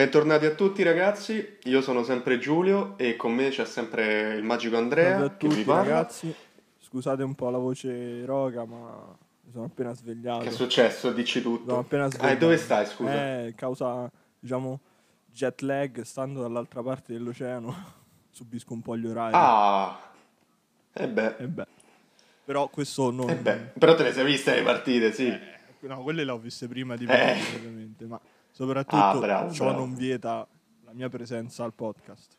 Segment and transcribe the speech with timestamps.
[0.00, 4.76] Bentornati a tutti ragazzi, io sono sempre Giulio e con me c'è sempre il magico
[4.76, 6.34] Andrea Salve a tutti ragazzi,
[6.80, 10.42] scusate un po' la voce roga ma mi sono appena svegliato.
[10.42, 11.12] Che è successo?
[11.12, 11.78] Dici Sono tutto.
[11.78, 12.34] appena Ah, svegliato.
[12.34, 13.44] e dove stai, scusa?
[13.44, 14.80] Eh, causa, diciamo,
[15.32, 17.74] jet lag, stando dall'altra parte dell'oceano,
[18.28, 19.32] subisco un po' gli orari.
[19.34, 19.98] Ah,
[20.92, 21.66] e beh, E beh.
[22.44, 23.30] Però questo non...
[23.30, 25.34] e beh, però te le sei viste le partite, sì.
[25.80, 27.08] No, quelle le ho viste prima di Eh.
[27.08, 28.20] voi, ovviamente, ma
[28.56, 29.80] soprattutto Ah, bravo, ciò bravo.
[29.80, 30.46] non vieta
[30.84, 32.32] la mia presenza al podcast.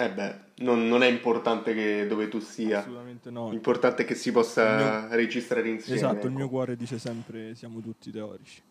[0.00, 3.50] E beh, non, non è importante che dove tu sia, Assolutamente no.
[3.50, 5.98] l'importante è che si possa registrare insieme.
[5.98, 6.38] Esatto, il ecco.
[6.38, 8.62] mio cuore dice sempre siamo tutti teorici.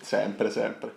[0.00, 0.94] Sempre, sempre.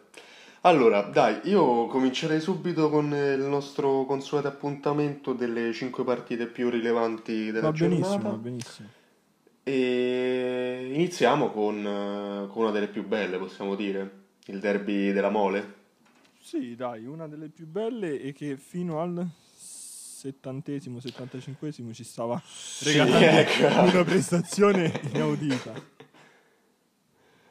[0.62, 7.52] Allora, dai, io comincerei subito con il nostro consueto appuntamento delle 5 partite più rilevanti
[7.52, 8.30] della Va benissimo, giornata.
[8.30, 8.88] va benissimo.
[9.66, 15.82] E iniziamo con, eh, con una delle più belle, possiamo dire, il derby della Mole.
[16.40, 22.98] Sì, dai, una delle più belle e che fino al settantesimo, settantacinquesimo ci stava Sì,
[22.98, 23.66] ecco.
[23.84, 25.92] una prestazione inaudita.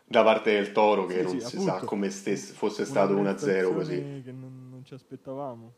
[0.04, 1.72] Da parte del Toro, che Sì, non sì, si appunto.
[1.78, 4.22] sa come stesse- fosse stato 1-0 prestazione così.
[4.22, 5.72] Che non, non ci aspettavamo.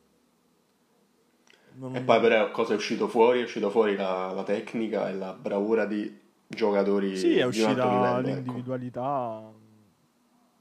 [1.77, 3.41] Non- E poi però cosa è uscito fuori?
[3.41, 6.23] È uscito fuori la, la tecnica e la bravura di
[6.55, 8.17] giocatori Sì, è uscita livello.
[8.19, 8.29] ecco.
[8.29, 9.53] l'individualità.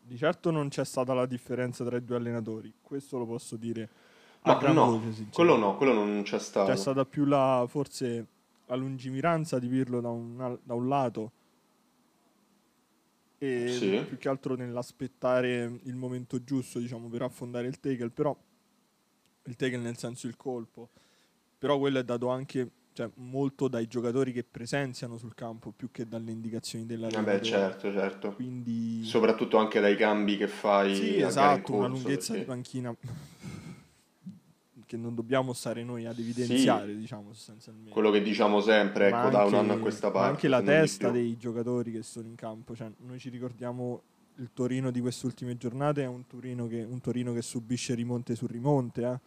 [0.05, 3.89] Di certo non c'è stata la differenza tra i due allenatori, questo lo posso dire
[4.41, 6.69] Ma no, voce, quello no, quello non c'è stato.
[6.69, 8.27] C'è stata più la, forse
[8.65, 11.31] la lungimiranza di Pirlo da un, da un lato
[13.37, 14.03] e Sì.
[14.07, 18.35] più che altro nell'aspettare il momento giusto diciamo per affondare il tackle però
[19.45, 20.89] il tackle nel senso il colpo
[21.57, 26.07] però quello è dato anche cioè, molto dai giocatori che presenziano sul campo più che
[26.07, 28.33] dalle indicazioni della Vabbè, certo, certo.
[28.33, 32.95] quindi Soprattutto anche dai cambi che fai sì esatto una corso, lunghezza di perché- panchina
[34.85, 39.39] che non dobbiamo stare noi ad evidenziare diciamo sostanzialmente Quello che diciamo sempre, ecco, da
[39.39, 40.29] un anche- anno a questa parte.
[40.29, 42.75] anche la di testa dei giocatori che sono in campo.
[42.75, 44.01] Cioè, noi ci ricordiamo
[44.37, 48.35] il Torino di queste ultime giornate, è un Torino che, un Torino che subisce rimonte
[48.35, 49.19] su rimonte, eh.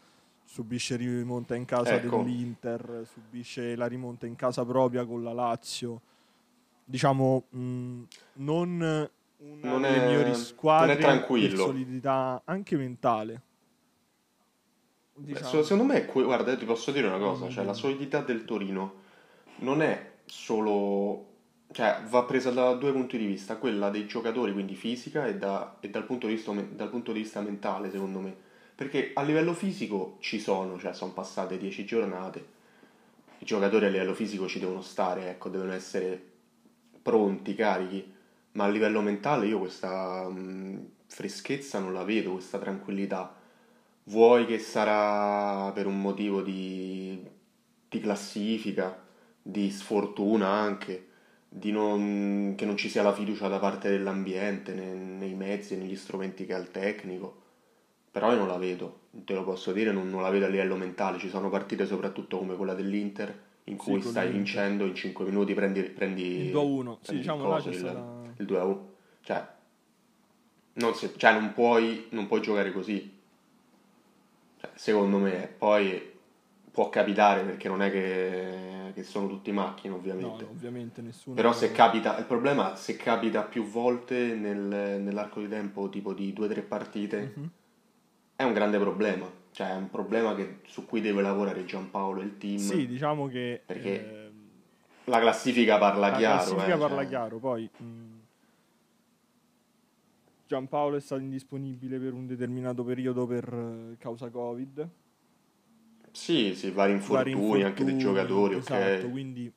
[0.46, 2.22] Subisce rimonta in casa Ecco.
[2.22, 6.00] dell'Inter, subisce la rimonta in casa propria con la Lazio.
[6.84, 8.02] Diciamo, mh,
[8.34, 11.64] non una Non delle è- migliori squadre non è tranquillo.
[11.64, 13.42] solidità anche mentale.
[15.14, 15.46] Beh, Diciamo.
[15.48, 17.50] so- secondo me, guarda, io ti posso dire una cosa, Mm.
[17.50, 18.94] cioè la solidità del Torino
[19.58, 21.26] non è solo,
[21.72, 25.76] cioè va presa da due punti di vista, quella dei giocatori, quindi fisica, e, da-
[25.80, 28.36] e dal, punto di vista, dal punto di vista mentale, secondo me.
[28.76, 32.44] Perché a livello fisico ci sono, cioè sono passate dieci giornate,
[33.38, 36.22] i giocatori a livello fisico ci devono stare, ecco, devono essere
[37.02, 38.12] pronti, carichi,
[38.52, 43.34] ma a livello mentale io questa mh, freschezza non la vedo, questa tranquillità.
[44.04, 47.20] Vuoi che sarà per un motivo di,
[47.88, 49.02] di classifica,
[49.42, 51.08] di sfortuna anche,
[51.48, 55.96] di non- che non ci sia la fiducia da parte dell'ambiente, ne- nei mezzi negli
[55.96, 57.44] strumenti che ha il tecnico.
[58.16, 60.74] Però io non la vedo, te lo posso dire, non, non la vedo a livello
[60.74, 61.18] mentale.
[61.18, 63.28] Ci sono partite soprattutto come quella dell'Inter
[63.64, 67.56] in Sì, cui con stai vincendo in 5 minuti, prendi, prendi Il 2-1, sì, diciamo
[67.58, 68.32] c'è il, stata...
[68.38, 68.78] il 2-1.
[69.20, 69.46] Cioè,
[70.72, 73.18] non, si- cioè, non puoi, non puoi giocare così.
[74.60, 76.14] Cioè, secondo me, poi
[76.70, 80.44] può capitare perché non è che, che sono tutti macchine, ovviamente.
[80.44, 81.34] no, ovviamente nessuno...
[81.34, 86.32] Però se capita, il problema se capita più volte nel- nell'arco di tempo, tipo di
[86.32, 87.50] due o tre partite, Mhm.
[88.36, 89.28] È un grande problema.
[89.50, 92.58] Cioè, è un problema che- su cui deve lavorare Giampaolo e il team.
[92.58, 94.44] Sì, diciamo che Perché ehm,
[95.04, 96.36] La classifica parla la chiaro.
[96.36, 97.08] classifica eh, parla cioè.
[97.08, 97.38] chiaro.
[97.38, 97.84] Poi mh,
[100.46, 104.88] Giampaolo è stato indisponibile per un determinato periodo per eh, causa Covid.
[106.12, 109.10] Sì, sì, vari infortuni, vari anche dei infortuni, giocatori, esatto, ok.
[109.10, 109.52] quindi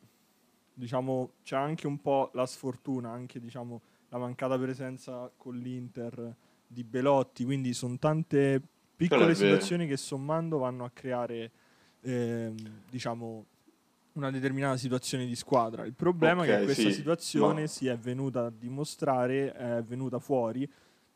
[0.73, 6.35] diciamo c'è anche un po' la sfortuna, anche diciamo la mancata presenza con l'Inter
[6.71, 8.61] di Belotti, quindi sono tante
[8.95, 11.51] piccole è situazioni che sommando vanno a creare
[12.01, 12.55] ehm,
[12.89, 13.45] diciamo
[14.13, 15.85] una determinata situazione di squadra.
[15.85, 19.81] Il problema è Ok, che questa sì, situazione ma- si è venuta a dimostrare, è
[19.83, 20.69] venuta fuori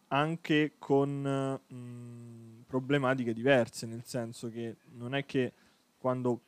[0.07, 5.53] anche con mh, problematiche diverse, nel senso che non è che
[5.97, 6.41] quando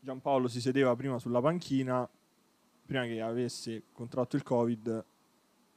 [0.00, 2.08] Giampaolo si sedeva prima sulla panchina,
[2.86, 5.04] prima che avesse contratto il Covid,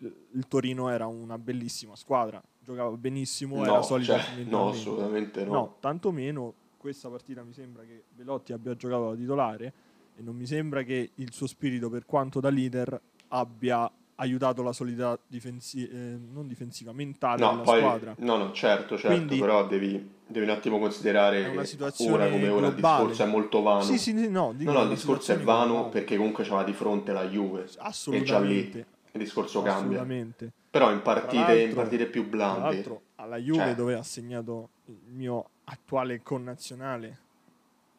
[0.02, 5.52] il Torino era una bellissima squadra, giocava benissimo, era No, solida cioè, no, assolutamente no.
[5.52, 9.74] No, tantomeno questa partita mi sembra che Belotti abbia giocato da titolare
[10.16, 13.00] e non mi sembra che il suo spirito, per quanto da leader,
[13.30, 18.16] abbia aiutato la solidità difensi- eh, non difensiva, mentale No, della poi, squadra.
[18.20, 22.14] no, no, certo, certo, Quindi- però devi, devi un attimo considerare È una che situazione
[22.24, 22.98] ora come ora il globale.
[23.06, 23.82] discorso è molto vano.
[23.82, 25.90] Sì, sì, no, no, no, il discorso è vano globale.
[25.92, 28.86] perché comunque c'aveva di fronte la Juve e già lì Assolutamente.
[29.12, 29.78] Il discorso cambia.
[30.02, 30.52] Assolutamente.
[30.70, 34.70] Però in partite, in partite più Tra blande, l'altro alla Juve Cioè- dove ha segnato
[34.86, 37.18] il mio attuale connazionale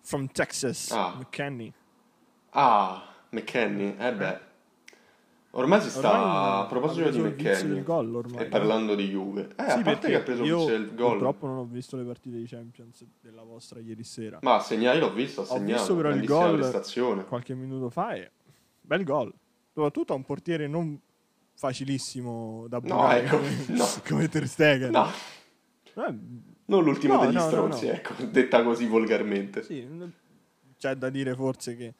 [0.02, 1.14] from Texas, Ah.
[1.18, 1.72] McKenny.
[2.50, 4.38] ah, McKenny, eh beh,
[5.50, 7.84] ormai si sta Ormai a proposito di il McKenny
[8.38, 10.94] e parlando di Juve, eh, a Sì, parte perché che ha preso il io del
[10.94, 14.38] gol, purtroppo non ho visto le partite di Champions della vostra ieri sera.
[14.42, 17.24] ma a segnare l'ho visto, ha Ho segnato, visto però il gol prestazione.
[17.24, 18.30] qualche minuto fa e
[18.80, 19.32] bel gol.
[19.72, 20.98] Soprattutto a un portiere non
[21.54, 23.84] facilissimo da No, bucare ecco, come, no.
[24.08, 24.90] come Ter Stegen.
[24.90, 25.06] No,
[25.94, 26.14] Eh,
[26.66, 27.92] non l'ultimo No, degli no, no, stronzi, no.
[27.92, 29.62] ecco, detta così volgarmente.
[29.62, 29.86] sì,
[30.78, 31.94] c'è da dire forse che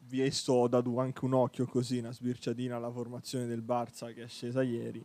[0.00, 4.28] visto ho dato anche un occhio così, una sbirciatina alla formazione del Barça che è
[4.28, 5.04] scesa ieri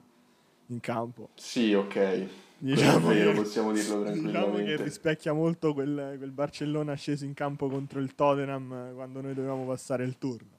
[0.68, 1.30] in campo.
[1.36, 2.28] Sì, ok.
[2.58, 4.84] Diciamo vero, che- possiamo dirlo Diciamo che tranquillamente.
[4.84, 10.06] rispecchia molto quel, quel Barcellona sceso in campo contro il Tottenham quando noi dovevamo passare
[10.06, 10.53] il turno.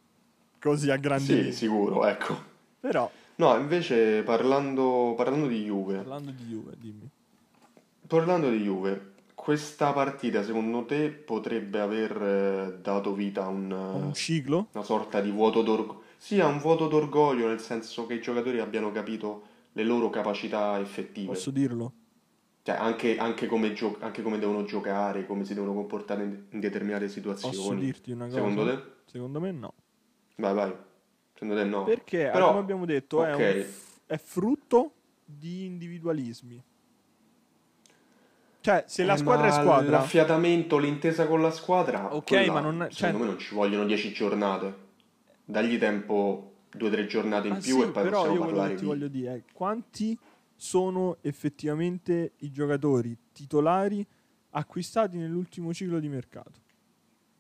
[0.65, 2.35] Così a grandi Sì, sicuro, ecco.
[2.81, 7.11] Però, No, invece parlando, parlando di Juve, parlando di Juve, dimmi.
[8.07, 14.15] parlando di Juve, questa partita secondo te potrebbe aver eh, dato vita a un, Un
[14.15, 14.69] ciclo?
[14.73, 16.03] una sorta di vuoto d'orgoglio?
[16.17, 20.81] Sì, a un vuoto d'orgoglio, nel senso che i giocatori abbiano capito le loro capacità
[20.81, 21.35] effettive.
[21.35, 21.93] Posso dirlo?
[22.63, 26.61] Cioè, anche, anche come gio- anche come devono giocare, come si devono comportare in, in
[26.61, 27.55] determinate situazioni.
[27.55, 28.37] Posso dirti una cosa?
[28.37, 28.83] Secondo te?
[29.05, 29.75] Secondo me no.
[30.37, 30.75] Vai, vai.
[31.33, 31.85] Secondo te no?
[31.85, 33.39] Perché, Però- come abbiamo detto, è, ok.
[33.41, 34.93] un f- è frutto
[35.25, 36.63] di individualismi.
[38.61, 42.15] Cioè, se la Eh, squadra è squadra, L'affiatamento, l'intesa con la squadra.
[42.15, 44.83] Ok, quella, ma non- Secondo cioè- me non ci vogliono 10 giornate.
[45.45, 48.41] Dagli tempo due o tre giornate in Ah, più sì, e poi però possiamo io
[48.47, 48.87] parlare che ti di.
[48.87, 50.19] voglio dire è quanti
[50.57, 54.05] sono effettivamente i giocatori titolari
[54.51, 56.63] acquistati nell'ultimo ciclo di mercato?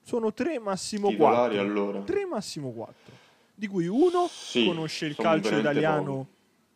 [0.04, 1.70] Sono tre, massimo Titolari quattro.
[1.72, 2.00] allora.
[2.02, 3.14] Tre, massimo quattro.
[3.54, 6.28] Di cui uno Sì, conosce il calcio italiano pochi.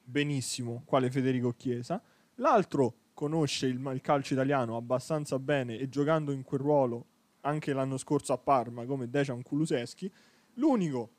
[0.04, 2.00] benissimo, quale Federico Chiesa.
[2.36, 7.04] L'altro conosce il, il calcio italiano abbastanza bene e giocando in quel ruolo
[7.42, 10.10] anche l'anno scorso a Parma come Dejan Kuluseschi.
[10.54, 11.10] L'unico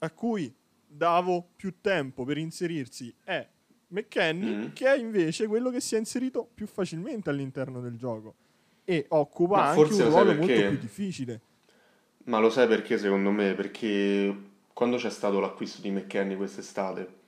[0.00, 0.52] a cui
[0.86, 3.46] davo più tempo per inserirsi è
[3.88, 4.72] McKenny, Mm.
[4.72, 8.34] che è invece quello che si è inserito più facilmente all'interno del gioco
[8.84, 11.40] e occupa Ma anche un ruolo molto più difficile.
[12.24, 13.54] Ma lo sai perché secondo me?
[13.54, 14.36] Perché
[14.72, 17.20] quando c'è stato l'acquisto di McKenny quest'estate,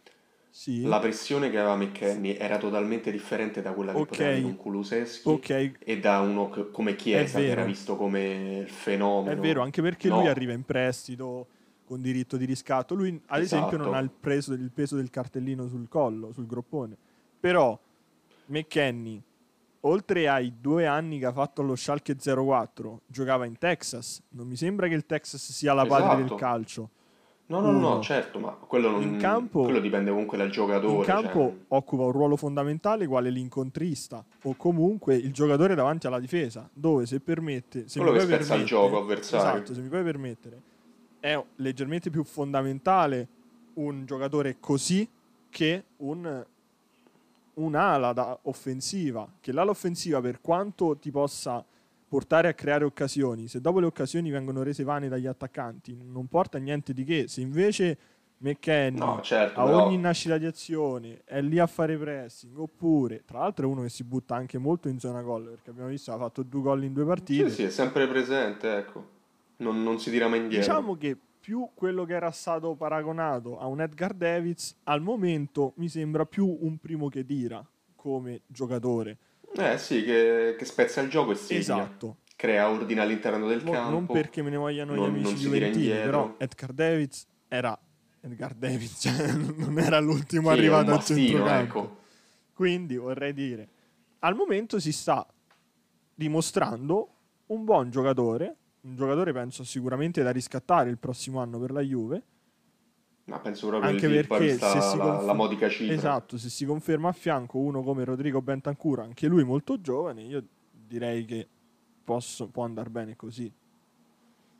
[0.50, 0.82] Sì.
[0.82, 4.08] la pressione che aveva McKenny era totalmente differente da quella che Ok.
[4.08, 8.68] poteva avere con Kuluseschi Ok, e da uno come Chiesa, che era visto come il
[8.70, 9.34] fenomeno.
[9.36, 10.20] È vero, anche perché No.
[10.20, 11.48] lui arriva in prestito
[11.84, 12.94] con diritto di riscatto.
[12.94, 13.84] Lui, ad esempio, Esatto.
[13.84, 16.96] non ha il, preso- il peso del cartellino sul collo, sul groppone.
[17.40, 17.78] Però
[18.46, 19.20] McKenny,
[19.86, 24.22] oltre ai due anni che ha fatto allo Schalke 04, giocava in Texas.
[24.30, 26.34] Non mi sembra che il Texas sia la padre del Esatto.
[26.36, 26.90] calcio.
[27.46, 30.94] No, no, no, certo, ma quello, non, In campo- quello dipende comunque dal giocatore.
[30.96, 36.18] In campo cioè, occupa un ruolo fondamentale quale l'incontrista o comunque il giocatore davanti alla
[36.20, 39.56] difesa, dove se permette, se Quello mi che puoi spezza il gioco avversario.
[39.60, 40.62] Esatto, se mi puoi permettere,
[41.20, 43.28] è leggermente più fondamentale
[43.74, 45.06] un giocatore così
[45.50, 46.46] che un
[47.54, 51.64] un'ala da offensiva, che l'ala offensiva per quanto ti possa
[52.06, 56.58] portare a creare occasioni, se dopo le occasioni vengono rese vane dagli attaccanti, non porta
[56.58, 57.26] niente di che.
[57.28, 57.98] Se invece
[58.38, 63.22] McKenny No, certo, a però- ogni nascita di azione è lì a fare pressing, oppure
[63.24, 66.10] tra l'altro è uno che si butta anche molto in zona gol, perché abbiamo visto
[66.12, 67.48] che ha fatto due gol in due partite.
[67.48, 69.12] Sì, sì, è sempre presente, ecco.
[69.56, 70.66] Non, non si tira mai indietro.
[70.74, 75.90] Diciamo che più quello che era stato paragonato a un Edgar Davids, al momento mi
[75.90, 77.62] sembra più un primo che tira
[77.94, 79.18] come giocatore.
[79.54, 81.60] Eh sì, che, che spezza il gioco e segna.
[81.60, 82.16] Esatto.
[82.34, 83.90] Crea ordine all'interno del Mo- campo.
[83.90, 87.78] non perché me ne vogliano non- gli amici si juventini, però Edgar Davids era
[88.22, 91.78] Edgar Davids, cioè non era l'ultimo Sì, arrivato al centrocampo.
[91.78, 91.96] ecco.
[92.54, 93.68] Quindi vorrei dire,
[94.20, 95.26] al momento si sta
[96.14, 97.08] dimostrando
[97.48, 102.22] un buon giocatore, un giocatore penso sicuramente da riscattare il prossimo anno per la Juve,
[103.24, 105.94] Ma penso proprio anche perché sta se si la, conf- la modica cifra.
[105.94, 110.44] Esatto, se si conferma a fianco uno come Rodrigo Bentancur, anche lui molto giovane, io
[110.70, 111.48] direi che
[112.04, 113.50] posso- può andare bene così.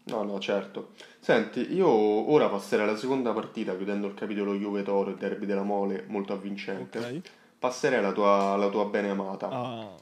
[0.06, 0.90] No, no, certo.
[1.18, 5.62] Senti, io ora passerei alla seconda partita, chiudendo il capitolo Juve Toro e Derby della
[5.62, 6.98] Mole, molto avvincente.
[6.98, 7.20] Ok?
[7.58, 9.94] Passerei alla tua, alla tua bene amata, Ah,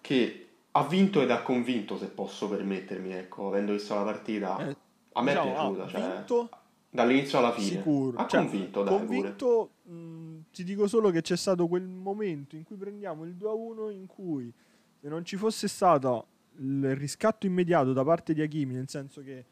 [0.00, 0.41] che
[0.72, 4.76] ha vinto ed ha convinto, se posso permettermi, ecco, avendo visto la partita, eh,
[5.12, 5.88] a me diciamo, è piaciuta.
[5.88, 6.48] cioè, vinto
[6.94, 7.66] Dall'inizio alla fine.
[7.68, 8.18] Sicuro.
[8.18, 12.64] Ha Cioè, convinto, dai, convinto, mh, ti dico solo che c'è stato quel momento in
[12.64, 14.52] cui prendiamo il 2-1 in cui
[15.00, 16.26] se non ci fosse stato
[16.58, 19.46] il riscatto immediato da parte di Hakimi, nel senso che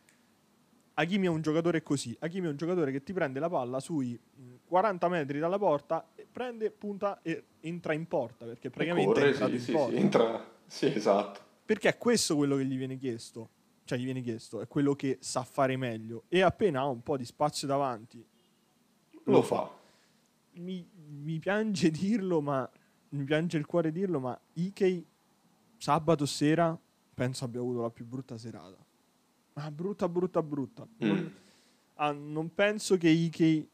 [1.01, 4.13] Hakimi è un giocatore così, Hakimi è un giocatore che ti prende la palla sui
[4.13, 9.29] mh, 40 metri dalla porta, prende, punta e entra in porta, perché praticamente è corre,
[9.31, 9.91] entrato sì, in sì, porta.
[9.91, 10.51] sì, entra...
[10.67, 11.41] Sì, esatto.
[11.65, 13.49] Perché è questo quello che gli viene chiesto.
[13.85, 16.25] Cioè, gli viene chiesto, è quello che sa fare meglio.
[16.29, 18.25] E appena ha un po' di spazio davanti,
[19.25, 19.69] Lo fa.
[20.53, 22.69] Mi, mi piange dirlo, ma
[23.11, 25.05] mi piange il cuore dirlo, ma Ikei
[25.79, 26.79] sabato sera
[27.15, 28.77] penso abbia avuto la più brutta serata.
[29.55, 30.87] Ma brutta, brutta, brutta.
[30.99, 31.27] Non, Mm.
[31.97, 33.69] ah, non penso che Ikei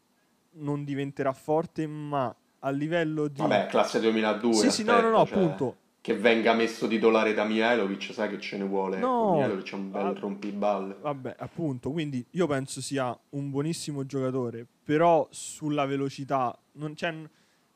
[0.59, 3.39] non diventerà forte, ma a livello di...
[3.39, 4.53] Vabbè, classe 2002.
[4.53, 5.75] sì, sì, no, no, no, aspetta, cioè, appunto.
[6.01, 8.97] Che venga messo titolare da Mihailovic, sai che ce ne vuole.
[8.97, 9.33] No.
[9.33, 10.13] Mihailovic è un bel Ah.
[10.13, 10.95] rompiballe.
[11.01, 17.13] Vabbè, appunto, quindi io penso sia un buonissimo giocatore, però sulla velocità non, cioè,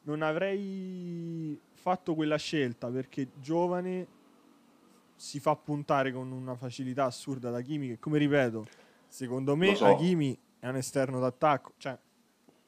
[0.03, 4.07] non avrei fatto quella scelta perché giovane
[5.21, 8.65] si fa puntare con una facilità assurda da Hakimi che come ripeto,
[9.07, 9.85] secondo me so.
[9.85, 11.95] Hakimi è un esterno d'attacco, cioè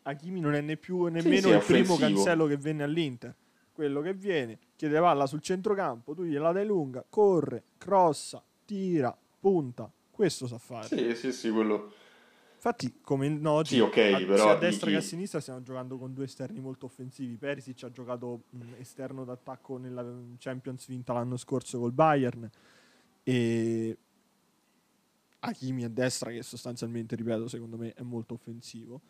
[0.04, 3.36] Hakimi non è né più nemmeno sì, è il primo cancello che venne all'Inter.
[3.72, 9.92] Quello che viene, chiede palla sul centrocampo, tu gliela dai lunga, corre, crossa, tira, punta.
[10.12, 10.86] Questo sa fare.
[10.86, 11.92] Sì, sì, sì, quello...
[12.66, 15.98] Infatti, come noti, Sì, ok, a- però sia a destra che a sinistra stiamo giocando
[15.98, 17.36] con due esterni molto offensivi.
[17.36, 22.50] Perisic ha giocato mh, esterno d'attacco nella mh, Champions vinta l'anno scorso col Bayern
[23.24, 23.98] e
[25.40, 29.02] Hakimi a destra che sostanzialmente, ripeto, secondo me è molto offensivo.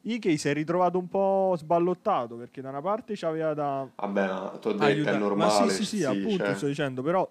[0.00, 4.48] Ikei si è ritrovato un po' sballottato perché da una parte c'aveva da Vabbè, ma
[4.58, 5.70] ti ho detto, aiuta- è Ma normale.
[5.72, 7.30] sì, sì, sì, appunto cioè, sto dicendo, però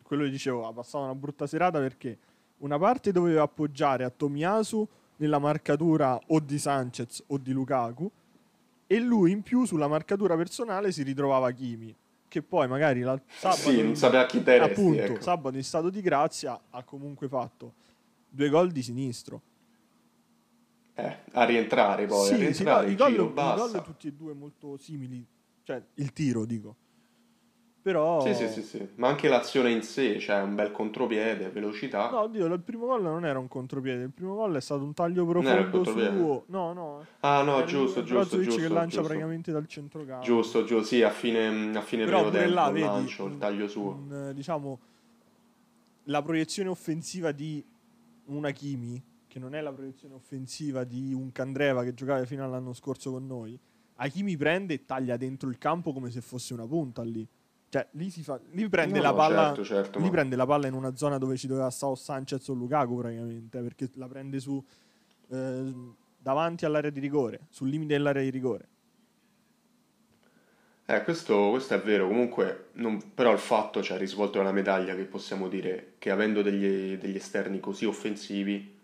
[0.00, 2.16] quello che dicevo, ha passato una brutta serata perché
[2.58, 8.10] una parte doveva appoggiare a Tomiyasu nella marcatura o di Sanchez o di Lukaku
[8.86, 11.94] e lui in più sulla marcatura personale si ritrovava Kimi
[12.28, 15.20] che poi magari la sabato Sì, non sapeva a chi resti, appunto ecco.
[15.22, 17.74] sabato in stato di grazia ha comunque fatto
[18.28, 19.42] due gol di sinistro.
[20.94, 24.08] Eh, a rientrare poi, a sì, sì, rientrare, no, i gol, giro, i gol tutti
[24.08, 25.24] e due molto simili
[25.62, 26.74] cioè il tiro dico
[27.80, 28.88] però Sì, sì, sì, sì.
[28.96, 32.10] Ma anche l'azione in sé, cioè un bel contropiede, velocità.
[32.10, 34.92] No, oddio, il primo gol non era un contropiede, il primo gol è stato un
[34.92, 36.44] taglio il profondo suo.
[36.48, 37.06] No, no.
[37.20, 39.02] Ah, no, giusto, giusto, giusto, che lancia giusto.
[39.02, 40.24] praticamente dal centrocampo.
[40.24, 43.32] Giusto, giusto, sì, a fine, a fine Però primo tempo, là, il vedi, lancio, il
[43.32, 43.90] un- taglio suo.
[43.90, 44.78] un, diciamo
[46.04, 47.64] la proiezione offensiva di
[48.26, 52.72] un Hakimi, che non è la proiezione offensiva di un Candreva che giocava fino all'anno
[52.72, 53.58] scorso con noi.
[53.96, 57.26] Hakimi prende e taglia dentro il campo come se fosse una punta lì.
[57.70, 60.46] Cioè, lì si fa lì prende No, la palla certo, certo, Lì ma- prende la
[60.46, 64.08] palla in una zona dove ci doveva stare o Sanchez o Lukaku praticamente, perché la
[64.08, 64.64] prende su
[65.30, 65.74] eh,
[66.16, 68.68] davanti all'area di rigore, sul limite dell'area di rigore.
[70.86, 74.94] Eh, questo, questo è vero, comunque, non- però il fatto, cioè, il risvolto della medaglia
[74.94, 78.76] che possiamo dire che avendo degli, degli esterni così offensivi,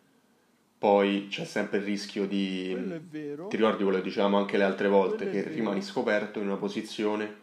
[0.76, 2.68] poi c'è sempre il rischio di...
[2.72, 3.46] Quello è vero.
[3.46, 6.56] Ti ricordi quello che dicevamo anche le altre volte, Quello che rimani scoperto in una
[6.58, 7.36] posizione,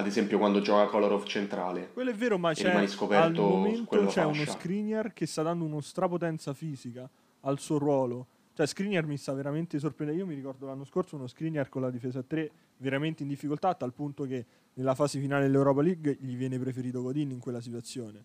[0.00, 1.90] ad esempio quando gioca Kolarov centrale.
[1.92, 4.58] Quello è vero, ma c'è al momento c'è uno fascia.
[4.58, 7.08] screener che sta dando uno strapotenza fisica
[7.40, 8.26] al suo ruolo.
[8.52, 10.22] Cioè, screener mi sta veramente sorprendendo.
[10.22, 13.68] Io mi ricordo l'anno scorso uno screener con la difesa a 3 veramente in difficoltà,
[13.68, 17.60] a tal punto che nella fase finale dell'Europa League gli viene preferito Godin in quella
[17.60, 18.24] situazione.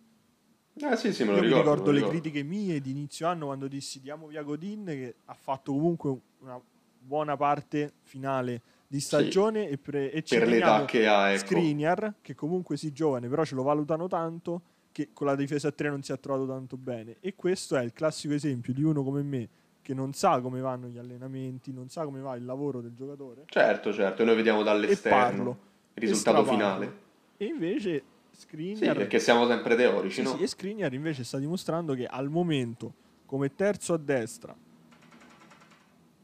[0.78, 1.62] Eh sì, sì, me lo Io mi ricordo.
[1.62, 2.20] ricordo me lo le ricordo.
[2.20, 6.60] critiche mie di inizio anno quando dissi diamo via Godin che ha fatto comunque una
[7.00, 11.46] buona parte finale di stagione e, pre- e Per l'età che ha, ecco.
[11.46, 14.62] Skriniar che comunque sì giovane però ce lo valutano tanto
[14.92, 17.84] che con la difesa a 3 non si è trovato tanto bene e questo è
[17.84, 19.50] il classico esempio di uno come me
[19.82, 23.44] che non sa come vanno gli allenamenti non sa come va il lavoro del giocatore
[23.48, 25.58] Certo, certo, noi vediamo e dall'esterno parlo il
[25.94, 26.52] e risultato straparlo.
[26.82, 26.98] finale.
[27.38, 30.38] e invece Sì, Skriniar perché siamo sempre teorici, Sì, no?
[30.38, 32.94] sì, e Skriniar invece sta dimostrando che al momento,
[33.26, 34.56] come terzo a destra,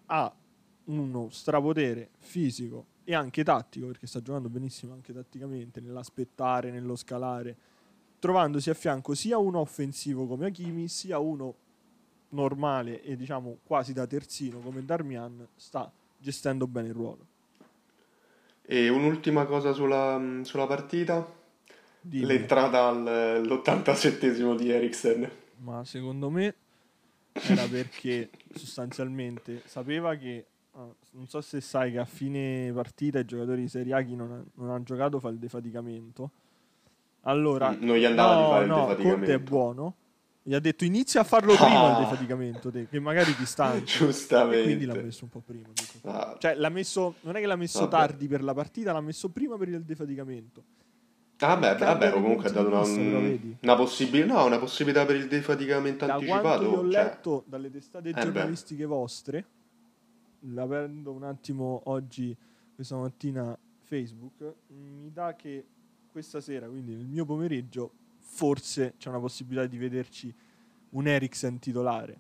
[0.07, 0.33] ha
[0.85, 7.55] uno strapotere fisico e anche tattico, perché sta giocando benissimo anche tatticamente, nell'aspettare, nello scalare,
[8.19, 11.55] trovandosi a fianco sia uno offensivo come Hakimi, sia uno
[12.29, 17.25] normale e diciamo quasi da terzino come Darmian, sta gestendo bene il ruolo.
[18.63, 21.27] E un'ultima cosa sulla, sulla partita,
[21.99, 22.25] Dimmi.
[22.25, 25.29] l'entrata al- all'87esimo di Eriksen.
[25.57, 26.55] Ma secondo me
[27.33, 33.61] era perché sostanzialmente sapeva che, non so se sai che a fine partita i giocatori
[33.61, 36.31] di Serie A chi non ha, non ha giocato fa il defaticamento.
[37.21, 39.17] Allora, Mm, non gli andava di no, fare il no, defaticamento.
[39.17, 39.95] Conte è buono
[40.43, 43.85] Gli ha detto inizia a farlo prima il defaticamento, te, che magari ti stanchi.
[43.85, 44.61] Giustamente.
[44.61, 45.67] E quindi l'ha messo un po' prima.
[46.03, 47.91] Ah, Cioè, l'ha messo, non è che l'ha messo Vabbè.
[47.91, 50.63] tardi per la partita, l'ha messo prima per il defaticamento.
[51.37, 55.17] vabbè, Cambia vabbè, di comunque ha dato una, di una possibilità, no, una possibilità per
[55.17, 56.89] il defaticamento Da quanto io ho anticipato.
[56.91, 58.21] Cioè, letto dalle testate beh.
[58.21, 59.45] giornalistiche vostre,
[60.57, 62.35] aprendo un attimo oggi,
[62.75, 65.65] questa mattina, Facebook, mi dà che
[66.11, 70.33] questa sera, quindi nel mio pomeriggio, forse c'è una possibilità di vederci
[70.91, 72.19] un Eriksen titolare.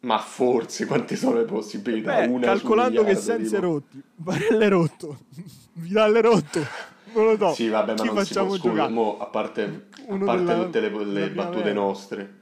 [0.00, 2.20] ma forse quante sono le possibilità?
[2.20, 3.60] Beh, una calcolando che senza tipo.
[3.60, 5.18] rotti, Barella è rotto,
[5.74, 6.60] Vidal è rotto,
[7.14, 7.52] non lo so.
[7.54, 10.64] Sì, vabbè, ma Chi non si può, facciamo scusa, mo, a parte, a parte della-
[10.64, 12.32] tutte le, le battute nostre,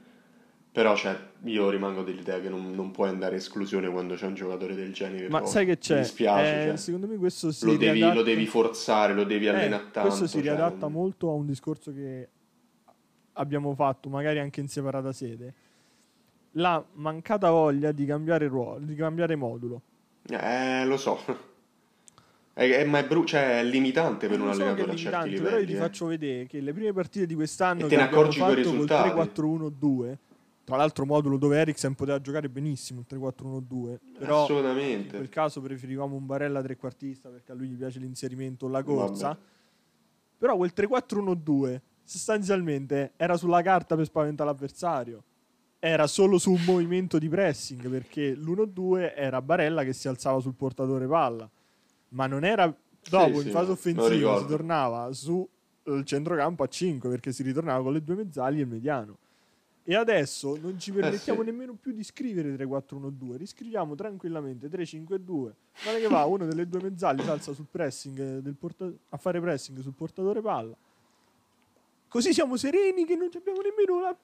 [0.71, 4.33] però cioè, io rimango dell'idea che non, non puoi andare a esclusione quando c'è un
[4.33, 5.29] giocatore del genere.
[5.29, 5.51] Ma rotto.
[5.51, 5.95] sai che c'è?
[5.95, 6.77] Mi dispiace, Eh, cioè.
[6.77, 10.01] secondo me questo si lo, devi, riadatta- lo devi forzare, lo devi Eh, allenare tanto.
[10.09, 12.27] Questo si cioè, riadatta non- molto a un discorso che
[13.33, 15.53] abbiamo fatto, magari anche in separata sede.
[16.53, 19.81] La mancata voglia di cambiare ruolo, di cambiare modulo.
[20.29, 21.19] Eh, lo so.
[22.53, 24.91] È, è- ma è, bru- cioè, è limitante per un Lo so che è allenatore
[24.93, 25.65] a certi limitante, però io livelli.
[25.67, 25.77] ti eh.
[25.87, 28.55] faccio vedere che le prime partite di quest'anno E te che ne abbiamo fatto col
[28.55, 29.09] risultati.
[29.09, 30.17] 3-4-1-2,
[30.67, 36.13] tra l'altro modulo dove Eriksen poteva giocare benissimo il 3-4-1-2, però in quel caso preferivamo
[36.13, 39.29] un Barella trequartista perché a lui gli piace l'inserimento, la corsa.
[39.29, 39.39] Vabbè.
[40.39, 45.23] Però quel 3-4-1-2 sostanzialmente era sulla carta per spaventare l'avversario.
[45.79, 50.53] Era solo su un movimento di pressing perché l'1-2 era Barella che si alzava sul
[50.53, 51.49] portatore palla.
[52.09, 52.65] Ma non era
[53.09, 55.47] dopo sì, in fase me lo offensiva si tornava sul
[56.03, 59.17] centrocampo a 5 perché si ritornava con le due mezzali e il mediano.
[59.89, 61.49] E adesso non ci permettiamo Eh, sì.
[61.51, 65.25] nemmeno più di scrivere 3-4-1-2, riscriviamo tranquillamente 3-5-2.
[65.25, 69.15] Guarda che va, uno delle due mezzali si alza sul pressing eh, del porta- a
[69.17, 70.75] fare pressing sul portatore palla.
[72.09, 74.17] Così siamo sereni che non ci abbiamo nemmeno la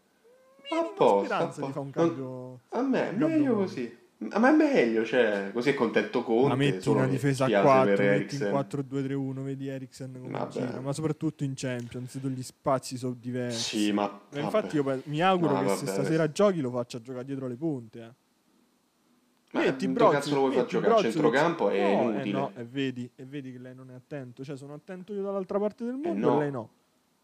[0.69, 2.59] minima posto, speranza a di fare un cambio.
[2.69, 3.97] A me è meglio così.
[4.29, 6.47] Ma ma è meglio, cioè, così è contento Conte.
[6.49, 8.85] Ma metti una difesa a spiace 4, per metti in Eriksen.
[8.89, 13.77] 4-2-3-1, vedi Eriksen come gira, ma soprattutto in Champions, dove gli spazi sono diversi.
[13.85, 14.19] Sì, ma...
[14.33, 17.47] Ma infatti io mi auguro No, che vabbè, se stasera giochi lo faccia giocare dietro
[17.47, 17.99] le punte.
[17.99, 18.21] Eh.
[19.53, 20.91] Ma Metti Brozovic, cazzo lo vuoi far giocare?
[20.91, 21.13] A Brozovic.
[21.13, 22.31] centrocampo è No, eh inutile.
[22.31, 24.43] no, e vedi, e vedi che lei non è attento.
[24.43, 26.35] Cioè, sono attento io dall'altra parte del mondo Eh, no.
[26.37, 26.69] e lei no.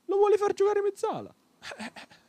[0.06, 1.34] Lo vuole far giocare mezzala.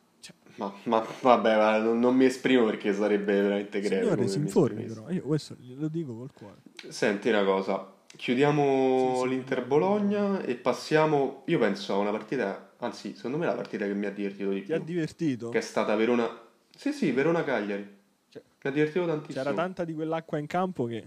[0.61, 4.03] Ma, ma vabbè, ma non, non mi esprimo perché sarebbe veramente greve.
[4.05, 5.09] Signore, si mi informi però.
[5.09, 6.57] Io questo glielo dico col cuore.
[6.89, 9.29] Senti una cosa, chiudiamo Sì, sì.
[9.29, 13.87] l'Inter Bologna e passiamo, io penso a una partita, anzi, secondo me è la partita
[13.87, 15.49] che mi ha divertito di Ti ha più, divertito?
[15.49, 16.29] che è stata Verona,
[16.77, 17.89] sì sì, Verona Cagliari,
[18.29, 19.43] Cioè, mi ha divertito tantissimo.
[19.43, 21.05] C'era tanta di quell'acqua in campo che...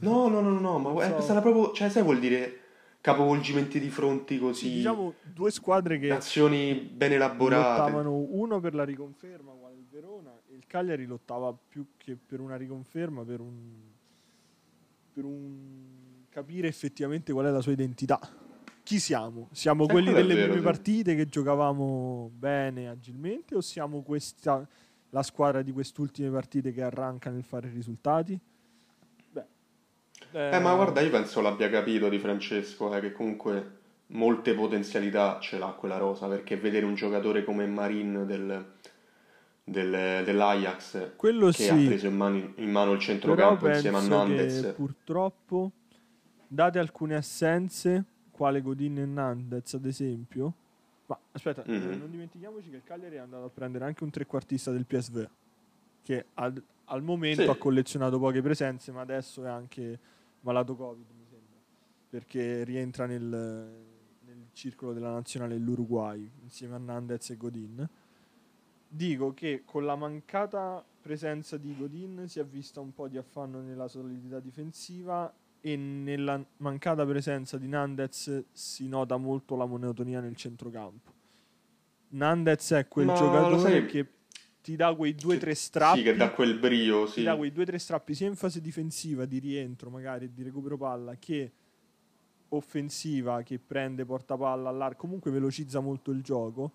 [0.00, 1.20] No, no, no, no, ma Non è so.
[1.20, 2.59] stata proprio, cioè sai vuol dire
[3.00, 7.80] capovolgimenti di fronti così, Sì, diciamo due squadre che azioni ben elaborate.
[7.80, 12.40] lottavano uno per la riconferma, quale il Verona, e il Cagliari lottava più che per
[12.40, 13.56] una riconferma, per un,
[15.12, 18.18] per un capire effettivamente qual è la sua identità.
[18.82, 19.48] Chi siamo?
[19.52, 20.72] Siamo Eh, quelli quello è delle vero, prime sì.
[20.72, 24.66] partite che giocavamo bene, agilmente, o siamo questa,
[25.10, 28.38] la squadra di queste ultime partite che arranca nel fare risultati?
[30.30, 35.38] Beh, Eh, ma guarda, io penso l'abbia capito di Francesco, eh, che comunque molte potenzialità
[35.40, 38.64] ce l'ha quella rosa, perché vedere un giocatore come Marin del,
[39.64, 41.68] del- dell'Ajax quello che sì.
[41.68, 45.72] ha preso in mano, in mano il centrocampo insieme a Nandez, purtroppo,
[46.46, 50.52] date alcune assenze, quale Godin e Nandez ad esempio,
[51.06, 51.98] ma aspetta, eh, Mhm.
[51.98, 55.28] non dimentichiamoci che il Cagliari è andato a prendere anche un trequartista del PSV,
[56.02, 57.48] che ad- al momento Sì.
[57.48, 59.98] ha collezionato poche presenze, ma adesso è anche
[60.40, 61.58] malato Covid, mi sembra,
[62.08, 67.88] perché rientra nel, nel circolo della nazionale dell'Uruguay insieme a Nandez e Godin.
[68.92, 73.60] Dico che con la mancata presenza di Godin si è vista un po' di affanno
[73.60, 80.34] nella solidità difensiva e nella mancata presenza di Nandez si nota molto la monotonia nel
[80.34, 81.12] centrocampo.
[82.08, 84.06] Nandez è quel Ma giocatore che
[84.62, 87.22] ti dà quei due o tre strappi sì, che dà quel brio, ti sì.
[87.22, 90.76] dà quei due o tre strappi sia in fase difensiva di rientro magari di recupero
[90.76, 91.52] palla che
[92.50, 96.72] offensiva che prende porta palla all'arco comunque velocizza molto il gioco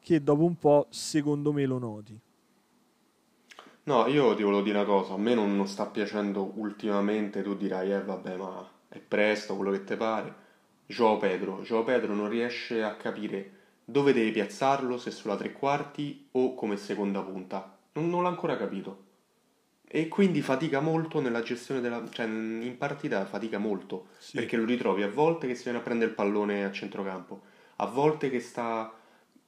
[0.00, 2.20] che dopo un po' secondo me lo noti
[3.82, 7.56] No, io ti volevo dire una cosa, a me non, non sta piacendo ultimamente, tu
[7.56, 10.34] dirai, eh vabbè, ma è presto, quello che ti pare.
[10.86, 13.59] Joao Pedro, Joao Pedro non riesce a capire
[13.90, 17.76] dove deve piazzarlo, se sulla tre quarti o come seconda punta.
[17.92, 19.08] Non, non l'ha ancora capito.
[19.92, 22.08] E quindi fatica molto nella gestione della...
[22.10, 24.36] cioè in partita fatica molto, Sì.
[24.36, 27.40] perché lo ritrovi a volte che si viene a prendere il pallone a centrocampo,
[27.76, 28.92] a volte che sta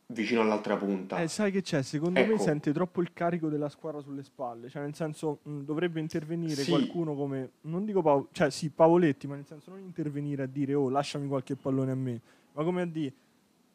[0.07, 1.21] vicino all'altra punta.
[1.23, 1.83] Eh, sai che c'è?
[1.83, 2.43] Secondo me Ecco.
[2.43, 4.69] sente troppo il carico della squadra sulle spalle.
[4.69, 6.71] Cioè, nel senso, mh, dovrebbe intervenire Sì.
[6.71, 7.51] qualcuno come.
[7.63, 11.29] Non dico Paolo, cioè sì, Pavoletti, ma nel senso non intervenire a dire oh, lasciami
[11.29, 12.21] qualche pallone a me.
[12.55, 13.13] Ma come a dire.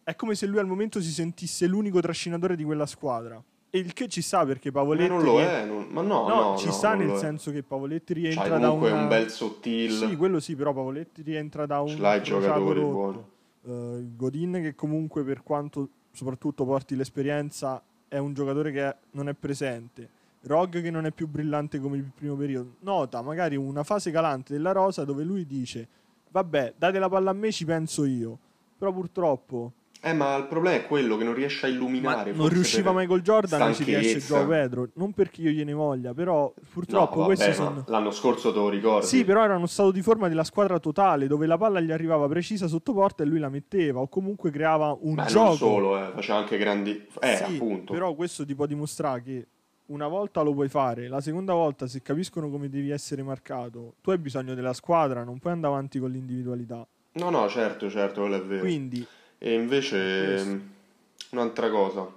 [0.07, 3.43] È come se lui al momento si sentisse l'unico trascinatore di quella squadra.
[3.69, 5.09] E il che ci sta perché Ma Pavoletti.
[5.09, 7.17] non lo è, non- ma no, No, no, ci no, sta nel è.
[7.17, 9.01] senso che Pavoletti C'hai rientra da comunque una...
[9.01, 9.91] un bel sottil.
[9.91, 13.29] Sì, quello sì, però Pavoletti rientra da un Ce l'hai giocatori rotto.
[13.65, 19.33] Eh, Godin che comunque per quanto soprattutto porti l'esperienza è un giocatore che non è
[19.33, 20.07] presente.
[20.43, 22.75] Rog che non è più brillante come il primo periodo.
[22.79, 25.85] Nota magari una fase calante della Rosa dove lui dice
[26.31, 28.37] vabbè date la palla a me ci penso io.
[28.77, 32.29] Però purtroppo Eh, ma il problema è quello che non riesce a ma illuminare.
[32.31, 34.35] non forse riusciva per Michael Jordan ci riesce stanchezza.
[34.35, 34.89] Joao Pedro.
[34.93, 37.83] Non perché io gliene voglia, però No, purtroppo vabbè, questi ma sono...
[37.87, 39.05] l'anno scorso te lo ricordi?
[39.07, 42.27] Sì, però era uno stato di forma della squadra totale, dove la palla gli arrivava
[42.27, 45.47] precisa sotto porta e lui la metteva, o comunque creava un Beh, gioco.
[45.47, 47.05] non solo, eh, faceva anche grandi...
[47.19, 47.91] Eh, Sì, appunto.
[47.93, 49.47] Però questo ti può dimostrare che
[49.87, 54.11] una volta lo puoi fare, la seconda volta se capiscono come devi essere marcato, tu
[54.11, 56.85] hai bisogno della squadra, non puoi andare avanti con l'individualità.
[57.13, 58.61] No, no, certo, certo, quello è vero.
[58.61, 59.05] Quindi,
[59.39, 60.49] E invece, Questo.
[60.49, 60.69] mh,
[61.31, 62.15] un'altra cosa.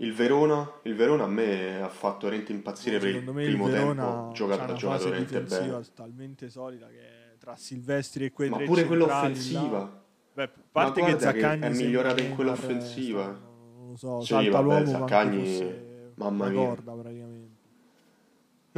[0.00, 4.04] Il Verona, il Verona a me ha fatto veramente impazzire per il il primo Verona
[4.04, 4.32] tempo.
[4.32, 5.84] Giocato, ha giocato veramente bene.
[5.94, 10.02] talmente solida che tra Silvestri e quei Ma pure quella centrali là- offensiva.
[10.34, 13.24] Beh, a parte che guarda che Zaccagni è migliorata in quella offensiva.
[13.26, 16.64] non lo so, Sì, vabbè, Zaccagni, fosse mamma mia.
[16.66, 17.37] corda praticamente.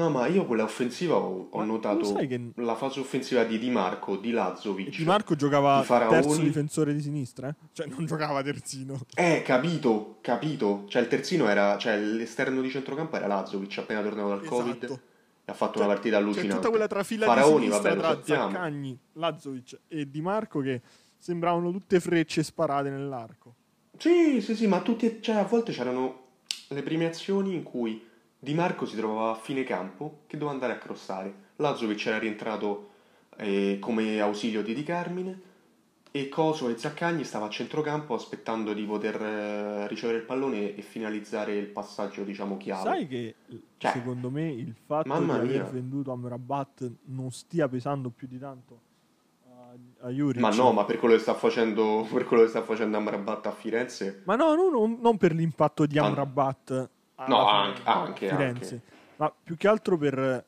[0.01, 4.17] No, ma io quella offensiva ho, ho notato che- la fase offensiva di Di Marco,
[4.17, 4.97] di Lazovic.
[4.97, 6.23] Di Marco giocava Di Faraoni.
[6.23, 7.55] terzo difensore di sinistra, eh?
[7.73, 8.99] Cioè non giocava terzino.
[9.15, 10.85] Eh, capito, capito.
[10.89, 14.83] Cioè il terzino era, cioè l'esterno di centrocampo era Lazovic, appena tornato dal Covid.
[14.85, 15.01] Esatto.
[15.45, 16.55] E ha fatto Cioè, una partita C'è allucinante.
[16.55, 18.37] tutta quella trafila Faraoni, di sinistra vabbè, tra.
[18.37, 20.81] Zaccagni, Lazovic e Di Marco che
[21.19, 23.55] sembravano tutte frecce sparate nell'arco.
[23.99, 26.23] Sì, sì, sì, ma tutti, cioè, a volte c'erano
[26.69, 28.03] le prime azioni in cui
[28.43, 31.35] Di Marco si trovava a fine campo che doveva andare a crossare.
[31.57, 32.89] Lazovic era rientrato
[33.37, 35.41] eh, come ausilio di Di Carmine
[36.11, 40.81] e Coso e Zaccagni stava a centrocampo aspettando di poter eh, ricevere il pallone e
[40.81, 42.83] finalizzare il passaggio, diciamo, chiave.
[42.83, 43.35] Sai che
[43.77, 45.65] Cioè, secondo me il fatto di aver mia.
[45.65, 48.81] venduto Amrabat non stia pesando più di tanto
[49.51, 50.41] a, a Juric.
[50.41, 53.53] Ma no, ma per quello che sta facendo, per quello che sta facendo Amrabat a
[53.53, 56.07] Firenze, Ma no, no, no, non per l'impatto di Ah.
[56.07, 56.89] Amrabat a
[57.27, 58.83] No, a anche- anche, Firenze,
[59.17, 60.45] ma più che altro per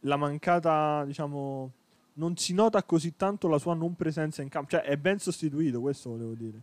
[0.00, 1.72] la mancata, diciamo,
[2.14, 4.70] non si nota così tanto la sua non presenza in campo.
[4.70, 6.60] Cioè, è ben sostituito, questo volevo dire.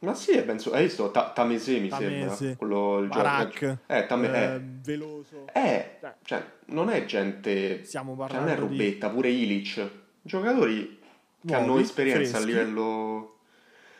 [0.00, 1.10] Ma sì, penso, hai visto?
[1.10, 4.60] Ta- Tamese mi Tamese, sembra, quello il Barak, Eh, Tame- eh, eh.
[4.82, 5.46] Veloso.
[5.52, 9.90] Eh, Cioè, cioè, non è gente, stiamo cioè, parlando non è di robetta, pure Ilic,
[10.22, 11.00] giocatori
[11.44, 13.38] che hanno esperienza a freschi, livello...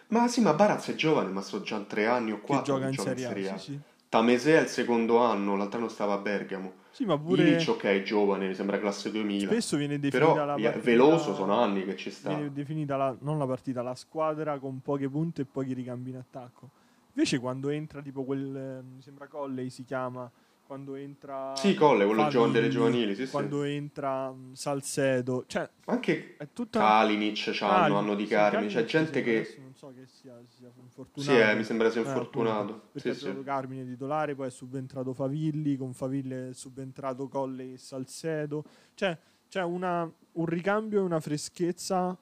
[0.08, 2.88] Ma sì, ma Baraz è giovane, ma sono già tre anni o che quattro gioca
[2.88, 3.58] che in Serie A.
[3.58, 3.80] Sì, sì.
[4.08, 6.72] Tamese è il secondo anno, l'altro anno stava a Bergamo.
[6.90, 9.46] Sì, ma pure Ilic, ok, è giovane, mi sembra classe 2000.
[9.46, 10.78] spesso viene definita Però la partita...
[10.78, 12.30] Veloso sono anni che ci sta.
[12.30, 16.16] viene definita la, non la partita, la squadra con poche punte e pochi ricambi in
[16.16, 16.70] attacco.
[17.12, 20.30] Invece quando entra tipo quel, eh, mi sembra Colley si chiama,
[20.68, 21.54] quando entra...
[21.56, 23.30] Sì, Colle, quello giovane delle giovanili, sì, sì.
[23.30, 26.78] Quando entra mh, Salcedo, cioè Anche è tutta...
[26.78, 29.56] Kalinic c'hanno, hanno di sì, Carmine, c'è gente sì, che...
[29.62, 31.32] Non so che sia, sia infortunato.
[31.32, 32.60] Sì, eh, mi sembra sia Eh, infortunato.
[32.60, 33.42] appunto, perché Sì, sì.
[33.42, 38.62] Carmine titolare, poi è subentrato Favilli, con Favilli è subentrato Colle e Salcedo.
[38.92, 40.12] Cioè, c'è un
[40.44, 42.14] ricambio e una freschezza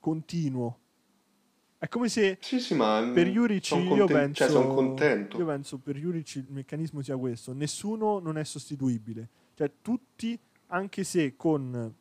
[0.00, 0.78] continuo.
[1.78, 5.36] È come se Sì, sì, ma per Juric son io penso Cioè, sono contento.
[5.38, 9.28] io penso per Juric il meccanismo sia questo, nessuno non è sostituibile.
[9.54, 11.94] Cioè tutti anche se con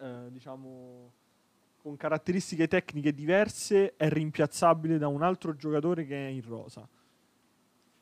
[0.00, 1.10] eh, diciamo
[1.82, 6.88] con caratteristiche tecniche diverse è rimpiazzabile da un altro giocatore che è in rosa.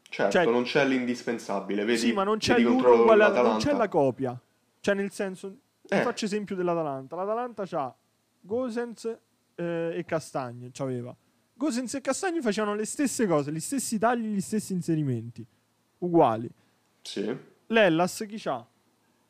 [0.08, 1.98] Certo, cioè- non c'è l'indispensabile, vedi?
[1.98, 4.38] sì, ma non c'è l'uno uguale alla- non c'è la copia.
[4.78, 5.56] Cioè nel senso
[5.88, 6.00] Eh.
[6.02, 7.16] faccio esempio dell'Atalanta.
[7.16, 7.92] L'Atalanta c'ha
[8.40, 9.18] Gosens
[9.62, 11.14] eh, e Castagne, c'aveva.
[11.54, 15.44] Gosens e Castagne facevano le stesse cose, gli stessi tagli, gli stessi inserimenti,
[15.98, 16.50] uguali.
[17.02, 17.36] Sì.
[17.66, 18.66] L'Ellas chi c'ha?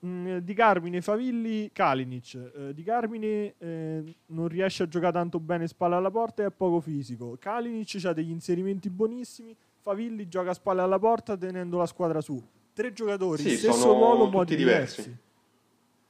[0.05, 2.35] Mm, di Carmine, Favilli, Kalinic.
[2.57, 6.51] Eh, di Carmine eh, non riesce a giocare tanto bene spalle alla porta e è
[6.51, 7.37] poco fisico.
[7.39, 9.55] Kalinic ha degli inserimenti buonissimi.
[9.81, 12.43] Favilli gioca a spalle alla porta tenendo la squadra su.
[12.73, 15.03] Tre giocatori, Sì, stesso ruolo, modi diversi.
[15.03, 15.21] diversi.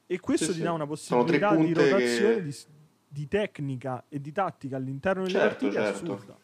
[0.07, 2.57] E questo Sì, ti dà una possibilità di punte che- rotazione, di,
[3.13, 6.13] di tecnica e di tattica all'interno delle Certo, partite certo.
[6.13, 6.37] assurda.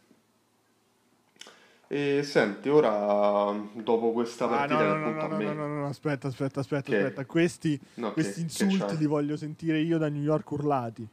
[1.91, 5.45] E senti, ora dopo questa Ah, partita no, no, no, no, me.
[5.47, 6.97] no, no, no, aspetta, aspetta, aspetta, Che?
[6.99, 7.25] aspetta.
[7.25, 8.97] Questi, No, che- questi che insulti c'hai?
[8.99, 11.09] li voglio sentire io da New York urlati.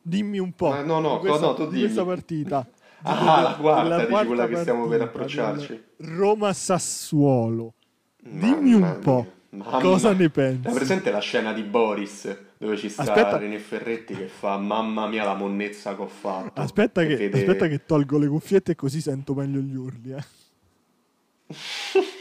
[0.00, 2.14] Dimmi un po' Ma no, no, di, questa, no, tu di questa dimmi.
[2.14, 2.66] partita.
[3.04, 5.84] Ah, la quarta, della dici quella che stiamo per approcciarci.
[5.96, 7.74] del Roma-Sassuolo.
[8.22, 10.70] Mamma Dimmi un mia, po', mamma- cosa ne Hai pensi?
[10.72, 13.36] presente la scena di Boris dove ci sta Aspetta.
[13.38, 16.60] René Ferretti che fa mamma mia la monnezza che ho fatto.
[16.60, 20.12] Aspetta E che, vede- aspetta che tolgo le cuffiette così sento meglio gli urli.
[20.12, 20.24] Eh.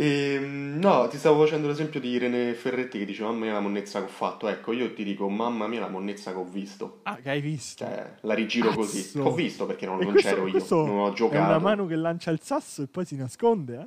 [0.00, 3.98] Ehm, no, ti stavo facendo l'esempio di René Ferretti che dice mamma mia la monnezza
[3.98, 4.46] che ho fatto.
[4.46, 7.00] Ecco, io ti dico mamma mia la monnezza che ho visto.
[7.02, 7.84] Ah, che hai visto?
[7.84, 8.78] Cioè, la rigiro Cazzo.
[8.80, 9.18] così.
[9.18, 11.42] Ho visto perché non, E non questo- c'ero io, non ho È giocato.
[11.48, 13.86] una mano che lancia il sasso e poi si nasconde, eh?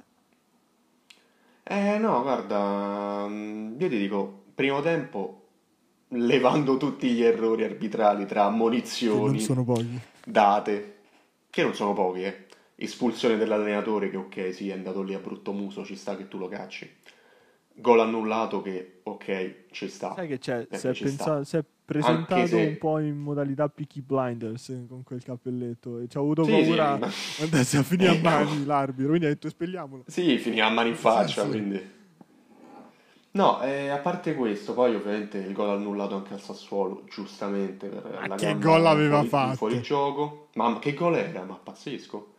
[1.71, 5.47] Eh no, guarda, mm, io ti dico, primo tempo,
[6.09, 9.97] levando tutti gli errori arbitrali tra Che non ammonizioni, sono pochi.
[10.25, 10.95] date,
[11.49, 12.45] che non sono pochi, eh.
[12.75, 16.37] Espulsione dell'allenatore che ok, sì, è andato lì a brutto muso, ci sta che tu
[16.37, 16.93] lo cacci.
[17.81, 20.13] Gol annullato che ok, ci sta.
[20.13, 20.67] Sai che c'è?
[20.67, 24.69] Perché Si è, ci pensa- si è presentato se- un po' in modalità Peaky Blinders
[24.69, 27.09] eh, con quel cappelletto e ci ha avuto Sì, paura sì, ma-
[27.43, 30.03] andasse a finire a Eh, mani l'arbitro, quindi ha detto espelliamolo.
[30.05, 31.57] Sì, finiva a mani in faccia, Sì, sì.
[31.57, 31.89] quindi...
[33.33, 37.87] No, eh, a parte questo, poi ovviamente il gol annullato anche al Sassuolo, giustamente.
[37.87, 39.57] Per Ma la che gamba gol aveva fuori, fatto?
[39.57, 40.49] Fuori gioco.
[40.55, 41.43] Mamma, che gol era?
[41.43, 42.33] Ma pazzesco.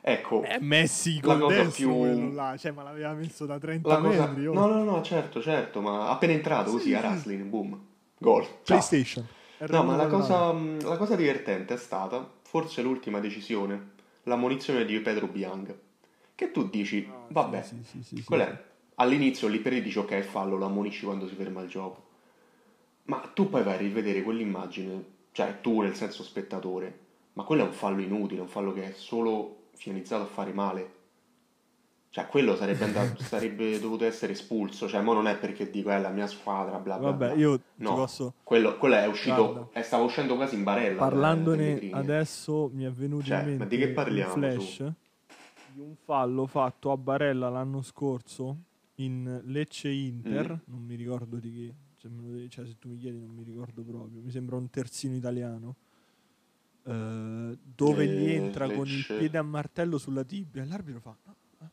[0.00, 3.88] Ecco, È Messi La col cosa destro più- là, cioè ma l'aveva messo da 30
[3.88, 4.26] la cosa...
[4.26, 4.46] metri.
[4.46, 4.52] oh.
[4.54, 7.06] No, no, no, certo, certo, ma appena entrato così Sì, a sì.
[7.06, 7.80] wrestling, boom,
[8.18, 8.42] gol.
[8.44, 8.60] Ciao.
[8.62, 9.26] PlayStation.
[9.58, 13.90] È No, ma la cosa, la cosa divertente è stata, forse l'ultima decisione,
[14.22, 15.76] l'ammonizione di Pedro Biang.
[16.34, 17.08] Che tu dici.
[17.10, 18.56] Ah, vabbè, sì, sì, sì, sì, sì.
[19.00, 22.06] All'inizio lì per lì dici ok, fallo, lo ammonisci quando si ferma il gioco.
[23.04, 26.98] Ma tu poi vai a rivedere quell'immagine, cioè tu nel senso spettatore,
[27.34, 30.96] ma quello è un fallo inutile, un fallo che è solo finalizzato a fare male.
[32.10, 34.88] Cioè, quello sarebbe, andato, sarebbe dovuto essere espulso.
[34.88, 37.34] Cioè, mo non è perché dico è la mia squadra, bla bla Vabbè, bla.
[37.36, 38.34] io No, posso...
[38.42, 39.78] quello, quello è uscito, Guarda.
[39.78, 40.94] eh, stava uscendo quasi in barella.
[40.94, 41.92] eh, Parlandone Pellegrini.
[41.92, 44.92] adesso mi è venuto Cioè, in ma mente di che parliamo, un flash su?
[45.74, 48.56] di un fallo fatto a Barella l'anno scorso
[48.96, 50.72] in Lecce Inter, Mm.
[50.72, 51.74] non mi ricordo di chi,
[52.08, 55.76] devi- cioè, se tu mi chiedi non mi ricordo proprio, mi sembra un terzino italiano.
[56.88, 59.16] Eh, dove gli Eh, entra con il Lecce.
[59.18, 61.70] piede a martello sulla tibia e l'arbitro fa "No, eh,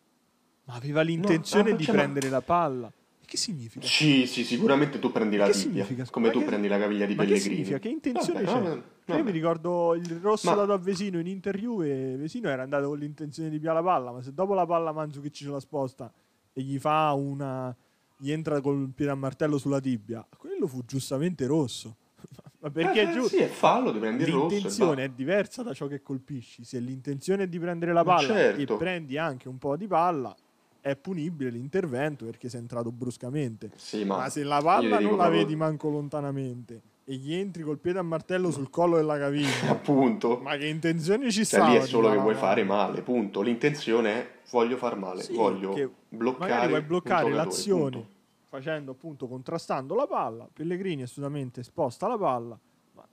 [0.66, 3.86] ma aveva l'intenzione ah, di cioè, ma- prendere la palla E che significa?
[3.86, 7.06] Sì, sì, sicuramente tu prendi la Che tibia, come Ma tu che- prendi la caviglia
[7.06, 7.56] di ma che Pellegrini.
[7.56, 7.80] significa?
[7.80, 8.64] Che intenzione Vabbè, c'è?
[8.64, 9.24] vabbè, Cioè, io vabbè.
[9.24, 12.18] mi ricordo il rosso Ma- dato a Vesino in Inter Juve.
[12.18, 15.32] Vesino era andato con l'intenzione di piare la palla, ma se dopo la palla Mandzukic
[15.34, 16.12] ce la sposta
[16.54, 17.76] e gli fa una.
[18.18, 21.98] gli entra col piede a martello sulla tibia, quello fu giustamente rosso.
[22.60, 23.36] ma perché Eh, è giusto?
[23.36, 25.02] Sì, è fallo, ti prendi il rosso e L'intenzione va.
[25.04, 26.64] è diversa da ciò che colpisci.
[26.64, 28.74] Se l'intenzione è di prendere la palla certo.
[28.76, 30.36] e prendi anche un po' di palla,
[30.82, 33.72] è punibile l'intervento perché sei entrato bruscamente.
[33.76, 37.78] Sì, ma, Ma se la palla non la vedi manco lontanamente e gli entri col
[37.78, 40.40] piede a martello sul collo della caviglia, Appunto.
[40.42, 41.72] ma che intenzioni ci Cioè, stanno?
[41.74, 43.42] lì è solo che vuoi fare male, punto.
[43.42, 45.74] L'intenzione è voglio far male, Sì, voglio
[46.10, 48.14] bloccare bloccare l'azione punto.
[48.56, 50.48] Facendo appunto contrastando la palla.
[50.52, 52.58] Pellegrini assolutamente sposta la palla,
[52.94, 53.04] ma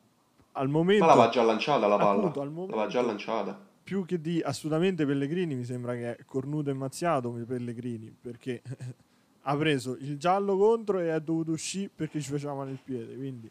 [0.53, 2.19] al momento Ma l'aveva già lanciata la palla.
[2.29, 3.61] Appunto, al L'aveva già momento- lanciata.
[3.83, 8.63] più che di assolutamente Pellegrini mi sembra che è cornuto e mazziato Pellegrini perché
[9.45, 13.17] ha preso il giallo contro e è dovuto uscire perché ci faceva male il piede
[13.17, 13.51] quindi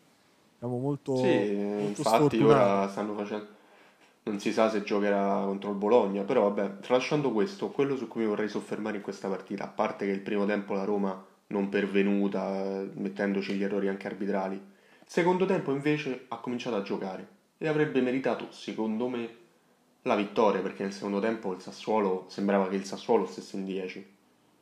[0.57, 2.43] siamo molto, Sì, molto infatti sfortunati.
[2.43, 3.47] ora stanno facendo...
[4.23, 8.21] Non si sa se giocherà contro il Bologna, però vabbè, tralasciando questo, quello su cui
[8.21, 11.69] mi vorrei soffermare in questa partita, a parte che il primo tempo la Roma non
[11.69, 14.59] pervenuta, mettendoci gli errori anche arbitrali,
[15.05, 19.39] secondo tempo invece ha cominciato a giocare e avrebbe meritato, secondo me,
[20.03, 24.19] la vittoria, perché nel secondo tempo il Sassuolo sembrava che il Sassuolo stesse in 10.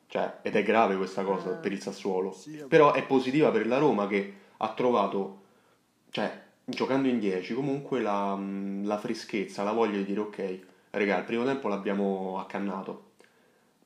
[0.08, 2.36] Cioè, ed è grave questa cosa per il Sassuolo.
[2.68, 5.42] Però è positiva per la Roma che ha trovato,
[6.10, 8.38] cioè, giocando in 10, comunque la,
[8.84, 13.09] la freschezza, la voglia di dire ok, raga, il primo tempo l'abbiamo accannato.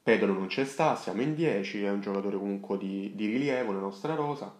[0.04, 3.84] Pedro non c'è sta, siamo in 10, è un giocatore comunque di, di rilievo nella
[3.84, 4.54] nostra rosa.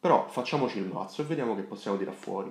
[0.00, 2.50] Però facciamoci il mazzo e vediamo che possiamo tirare fuori.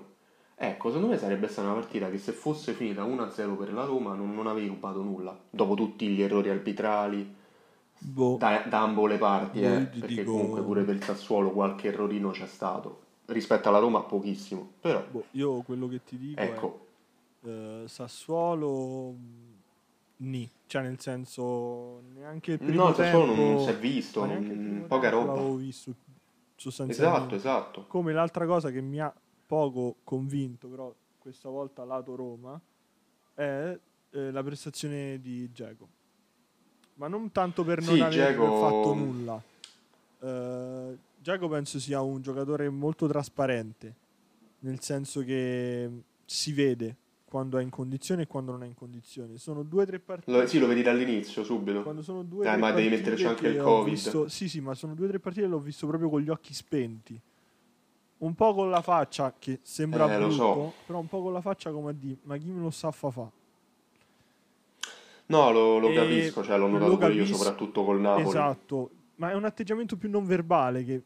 [0.56, 4.14] Ecco, secondo me sarebbe stata una partita che se fosse finita 1-0 per la Roma
[4.14, 5.36] non, non avevi rubato nulla.
[5.50, 7.36] Dopo tutti gli errori arbitrali
[7.98, 11.50] Boh, da, da ambo le parti, Boh, eh, perché dico- comunque pure per il Sassuolo
[11.50, 13.02] qualche errorino c'è stato.
[13.26, 16.88] Rispetto alla Roma pochissimo, però boh, io quello che ti dico ecco,
[17.42, 19.16] è eh, Sassuolo
[20.22, 24.26] ni, cioè nel senso neanche il primo no, il Sassuolo tempo non si è visto,
[24.26, 25.34] non- primo poca roba.
[25.34, 25.94] l'avevo visto
[26.56, 27.36] sostanzialmente.
[27.36, 27.88] Esatto, esatto.
[27.88, 29.14] Come l'altra cosa che mi ha
[29.48, 32.60] poco convinto, però questa volta lato Roma,
[33.34, 33.78] è
[34.12, 35.88] eh, la prestazione di Geco.
[36.96, 39.42] Ma non tanto per non Sì, aver Dzeko- fatto nulla.
[40.20, 43.96] Eh, Dzeko penso sia un giocatore molto trasparente,
[44.60, 45.90] nel senso che
[46.26, 46.96] si vede
[47.32, 49.38] quando è in condizione e quando non è in condizione.
[49.38, 50.38] Sono due o tre partite.
[50.38, 51.82] Lo, sì, lo vedi dall'inizio, subito.
[51.82, 53.94] Quando sono due Eh, ma devi metterci anche il Covid.
[53.94, 56.28] visto- sì, sì, ma sono due o tre partite che l'ho visto proprio con gli
[56.28, 57.18] occhi spenti.
[58.18, 60.74] Un po' con la faccia che sembra Eh, brutto, so.
[60.86, 63.10] però un po' con la faccia come a dire, ma chi me lo sa fa
[63.10, 63.32] fa?
[65.28, 68.28] No, lo, lo capisco, cioè l'ho notato pure io, capisco- soprattutto col Napoli.
[68.28, 71.02] Esatto, ma è un atteggiamento più non verbale che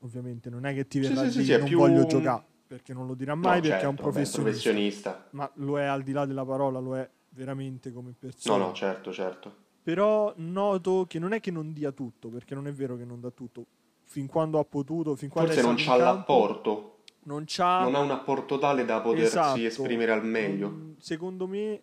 [0.00, 3.08] ovviamente non è che ti verrà sì, sì, sì, non più voglio giocare, perché non
[3.08, 4.40] lo dirà No, mai perché è un certo, professionista.
[4.42, 5.26] professionista.
[5.30, 8.64] Ma lo è al di là della parola, lo è veramente come No, persona.
[8.66, 9.54] no, certo, certo.
[9.82, 13.20] Però noto che non è che non dia tutto, perché non è vero che non
[13.20, 13.66] dà tutto.
[14.04, 17.98] Fin quando ha potuto, fin quando Forse non c'ha campo, l'apporto, non c'ha non ha
[17.98, 19.58] un apporto tale da potersi Esatto.
[19.60, 20.68] esprimere al meglio.
[20.70, 21.82] Mm, Secondo me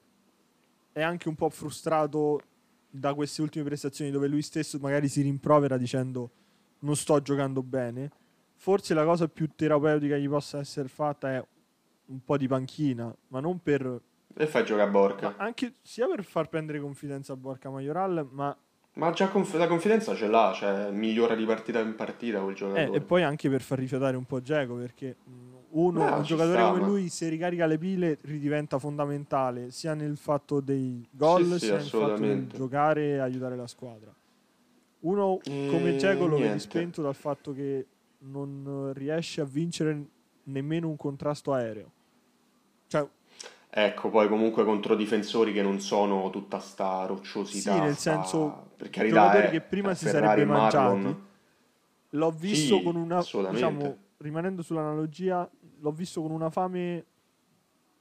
[0.93, 2.39] è anche un po' frustrato
[2.89, 6.29] da queste ultime prestazioni dove lui stesso magari si rimprovera dicendo
[6.79, 8.09] non sto giocando bene.
[8.59, 11.45] Forse la cosa più terapeutica che gli possa essere fatta è
[12.07, 14.01] un po' di panchina, ma non per
[14.35, 15.35] E fai giocare a Borca.
[15.37, 18.55] anche sia per far prendere confidenza a Borca Majoral, ma
[18.93, 22.57] Ma già conf- la confidenza ce l'ha, cioè migliora di partita in partita quel eh,
[22.57, 22.97] giocatore.
[22.97, 25.31] e poi anche per far rifiatare un po' Geco perché mh,
[25.69, 29.93] uno, Eh, un giocatore sta, come ma- lui se ricarica le pile ridiventa fondamentale sia
[29.93, 34.11] nel fatto dei gol Sì, sì, sia nel fatto di giocare e aiutare la squadra.
[35.01, 37.85] Uno E come Geco lo vedi spento dal fatto che
[38.29, 40.05] non riesce a vincere
[40.43, 41.91] nemmeno un contrasto aereo.
[42.87, 43.07] Cioè,
[43.69, 47.75] Ecco, poi comunque contro difensori che non sono tutta sta rocciosità.
[47.75, 51.03] Sì, nel sta- senso, per carità, giocatori eh, che prima si Ferrari sarebbe Marlon.
[51.03, 51.25] mangiati.
[52.11, 57.05] l'ho visto Sì, con una diciamo, rimanendo sull'analogia, l'ho visto con una fame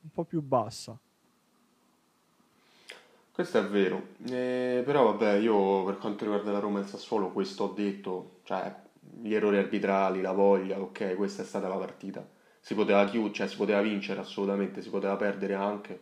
[0.03, 0.99] un po' più bassa.
[3.33, 7.31] Questo è vero, Eh, però vabbè, io per quanto riguarda la Roma e il Sassuolo,
[7.33, 8.75] questo ho detto, cioè
[9.21, 12.27] gli errori arbitrali, la voglia, ok, questa è stata la partita.
[12.61, 15.99] Si poteva chiudere, cioè si poteva vincere assolutamente, si poteva perdere anche,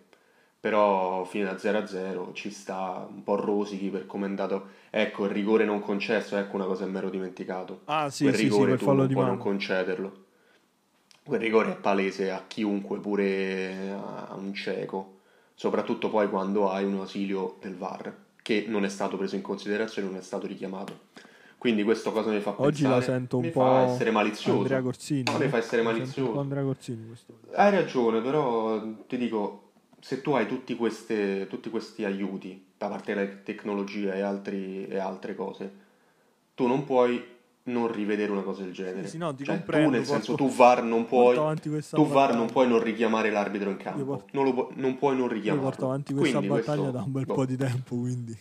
[0.58, 4.68] però fino a 0-0 ci sta un po' rosichi per come è andato.
[4.90, 7.80] Ecco, il rigore non concesso, ecco una cosa che mi ero dimenticato.
[7.84, 10.22] Ah, sì, quel sì, sì, rigore quel tu fallo non di puoi non concederlo.
[11.22, 15.20] Quel rigore è palese a chiunque, pure a un cieco,
[15.54, 20.08] soprattutto poi quando hai un ausilio del VAR, che non è stato preso in considerazione,
[20.08, 20.98] non è stato richiamato.
[21.64, 22.68] Quindi questo cosa mi fa pensare?
[22.68, 24.58] Oggi la sento un mi po' fa essere malizioso.
[24.58, 25.22] Andrea Corsini.
[25.32, 26.38] No, mi fa essere malizioso.
[26.38, 27.38] Andrea Corsini questo.
[27.54, 33.14] Hai ragione, però ti dico, se tu hai tutti, queste- tutti questi aiuti da parte
[33.14, 35.72] della tecnologia e, altri- e altre cose,
[36.54, 37.24] tu non puoi
[37.62, 39.04] non rivedere una cosa del genere.
[39.04, 41.34] Sì, sì, no, ti Cioè, tu nel senso, tu VAR non puoi,
[41.92, 45.28] tu VAR non puoi non richiamare l'arbitro in campo, porto- non, lo non puoi non
[45.28, 45.70] Io richiamarlo.
[45.70, 47.32] porto avanti questa Quindi battaglia questo- da un bel boh.
[47.32, 48.38] po' di tempo, quindi.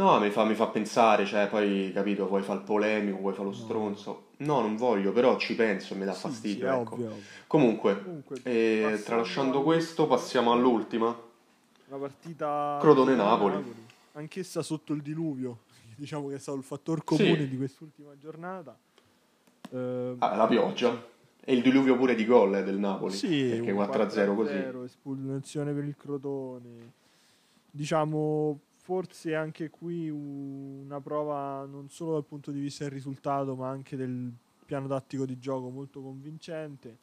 [0.00, 3.44] No, mi fa, mi fa pensare, cioè poi, capito, vuoi fare il polemico, vuoi fare
[3.48, 4.28] lo stronzo.
[4.38, 6.94] No, non voglio, però ci penso e mi dà Sì, fastidio, sì, ecco.
[6.94, 7.12] ovvio.
[7.46, 11.14] Comunque, Comunque, eh, tralasciando questo, passiamo all'ultima.
[11.88, 13.74] Una partita Crotone-Napoli.
[14.12, 15.58] Anch'essa sotto il diluvio,
[15.96, 17.48] diciamo che è stato il fattore comune Sì.
[17.48, 18.74] di quest'ultima giornata.
[19.70, 21.08] Eh, Ah, la pioggia.
[21.42, 23.16] E il diluvio pure di gol eh, del Napoli.
[23.16, 24.52] Sì, perché un 4-0 così.
[24.54, 26.92] 4-0, espulsione per il Crotone.
[27.70, 33.68] Diciamo, forse anche qui una prova non solo dal punto di vista del risultato, ma
[33.68, 34.32] anche del
[34.64, 36.96] piano tattico di gioco molto convincente.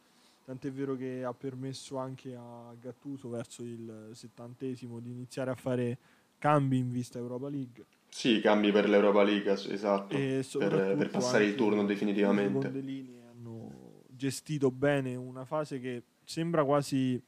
[0.44, 5.98] Tant'è vero che ha permesso anche a Gattuso verso il settantesimo di iniziare a fare
[6.40, 7.86] cambi in vista Europa League.
[8.10, 10.16] Sì, cambi per l'Europa League, es- esatto.
[10.16, 12.60] Per, per passare il turno definitivamente.
[12.60, 17.22] seconde linee hanno gestito bene una fase che sembra quasi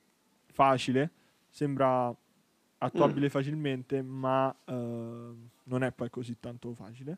[0.47, 1.11] facile,
[1.49, 2.15] sembra
[2.79, 3.29] attuabile Mm.
[3.29, 7.17] facilmente, ma eh, non è poi così tanto facile.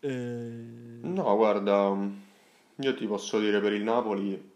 [0.00, 1.96] Eh, No, guarda,
[2.76, 4.50] io ti posso dire per il Napoli,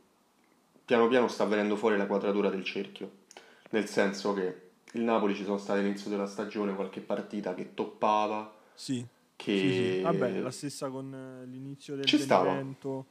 [0.85, 3.25] piano piano sta venendo fuori la quadratura del cerchio.
[3.71, 8.53] Nel senso che il Napoli ci sono state all'inizio della stagione qualche partita che toppava,
[8.75, 9.59] sì, che...
[9.59, 10.01] sì, sì.
[10.03, 12.45] Vabbè, la stessa con eh, l'inizio del Ci stava.
[12.45, 13.07] Benevento,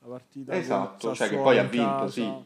[0.00, 2.10] la partita Esatto, cioè che poi ha in vinto, casa.
[2.10, 2.44] sì.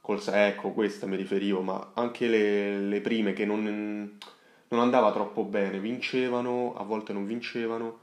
[0.00, 4.18] Col, ecco, questa mi riferivo, ma anche le, le prime che non,
[4.68, 7.98] non andava troppo bene, vincevano, a volte non vincevano,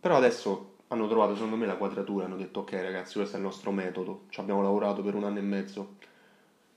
[0.00, 3.44] però adesso hanno trovato secondo me la quadratura, hanno detto ok ragazzi questo è il
[3.44, 5.96] nostro metodo, ci abbiamo lavorato per un anno e mezzo,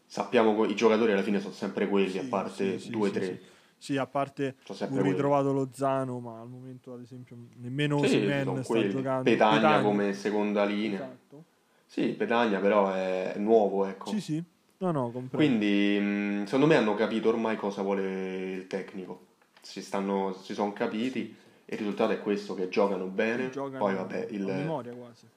[0.06, 3.12] sappiamo co- i giocatori alla fine sono sempre quelli, Sì, a parte sì, due o
[3.12, 3.42] sì, tre,
[3.78, 3.98] sì.
[3.98, 4.56] A parte
[4.90, 5.10] quelli.
[5.12, 9.24] ritrovato Lozano, ma al momento ad esempio nemmeno Sì, sono sta giocando.
[9.24, 11.04] Petagna come seconda linea.
[11.06, 11.44] Esatto.
[11.86, 14.10] Sì, Petagna però è, è nuovo, ecco.
[14.12, 14.44] Sì, sì.
[14.80, 15.36] No, no, comprendo.
[15.36, 19.26] Quindi, mh, secondo me hanno capito ormai cosa vuole il tecnico.
[19.62, 23.50] Si, stanno, si sono capiti e il risultato è questo, che giocano bene.
[23.50, 24.44] Giocano Poi vabbè, a il...
[24.46, 25.28] memoria quasi.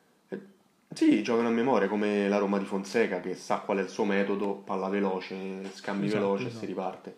[0.93, 4.05] Sì, giocano a memoria come la Roma di Fonseca che sa qual è il suo
[4.05, 6.61] metodo, palla veloce, scambi Esatto, veloci e esatto.
[6.61, 7.17] si riparte.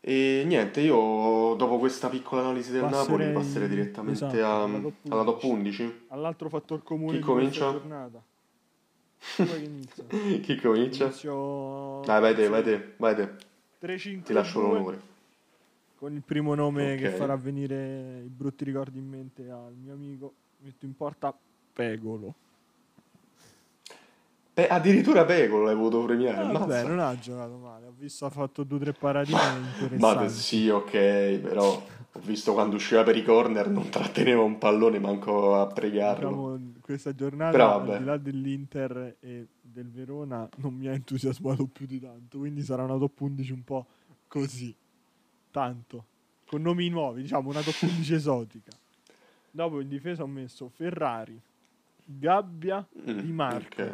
[0.00, 4.78] E niente, io dopo questa piccola analisi del Napoli Passerei- passerei direttamente esatto, a- alla
[4.80, 5.82] top alla top 11.
[5.82, 6.04] 11.
[6.08, 7.70] All'altro fattor comune Chi di comincia?
[7.70, 8.22] giornata.
[9.36, 10.40] Che?
[10.40, 11.04] Chi comincia?
[11.04, 12.00] Inizio...
[12.04, 13.34] Dai, vai te, vai te, vai te.
[13.80, 15.00] 3-5-2 Ti lascio l'onore.
[15.98, 17.14] con il primo nome che Ok.
[17.14, 20.34] farà venire i brutti ricordi in mente al mio amico.
[20.58, 21.34] Metto in porta
[21.72, 22.34] Pegolo.
[24.54, 27.86] Pe- addirittura Pecolo l'hai voluto premiare, Ah, vabbè, non ha giocato male.
[27.86, 30.90] Ho visto ha fatto due o tre paratine Ma sì, ok,
[31.38, 31.82] però
[32.16, 36.28] ho visto quando usciva per i corner non tratteneva un pallone manco a pregarlo.
[36.56, 41.86] Diciamo, questa giornata, al di là dell'Inter e del Verona, non mi ha entusiasmato più
[41.86, 42.38] di tanto.
[42.38, 43.86] Quindi sarà una top 11 un po'
[44.28, 44.72] così.
[45.50, 46.04] Tanto.
[46.46, 48.70] Con nomi nuovi, diciamo, una top 11 esotica.
[49.50, 51.40] Dopo in difesa ho messo Ferrari,
[52.04, 53.82] Gabbia, Mm, Di Marco.
[53.82, 53.92] ok.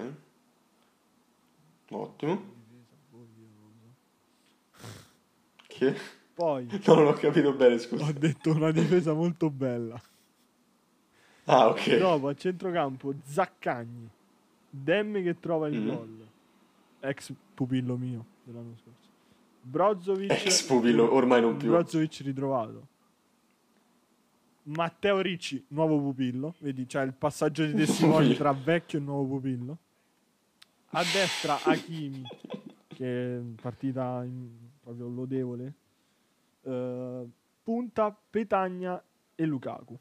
[1.92, 2.42] Ottimo.
[5.66, 5.96] Che?
[6.41, 8.05] Poi No, non ho capito bene, scusa.
[8.07, 10.01] ho detto una difesa molto bella.
[11.45, 11.99] Ah, ok.
[11.99, 14.09] Dopo a centrocampo Zaccagni,
[14.70, 15.86] Demme che trova il Mm.
[15.88, 16.26] gol,
[17.01, 19.09] ex pupillo mio dell'anno scorso.
[19.61, 21.68] Brozovic, Ex pupillo, ormai non più.
[21.68, 22.86] Brozovic ritrovato.
[24.62, 26.55] Matteo Ricci, nuovo pupillo.
[26.61, 29.76] Vedi, c'è il passaggio di testimoni tra vecchio e nuovo pupillo.
[30.93, 32.22] A destra Hakimi,
[32.88, 34.49] che è partita in-
[34.82, 35.74] proprio lodevole.
[36.62, 37.22] Eh,
[37.62, 39.02] punta Petagna
[39.34, 39.98] e Lukaku.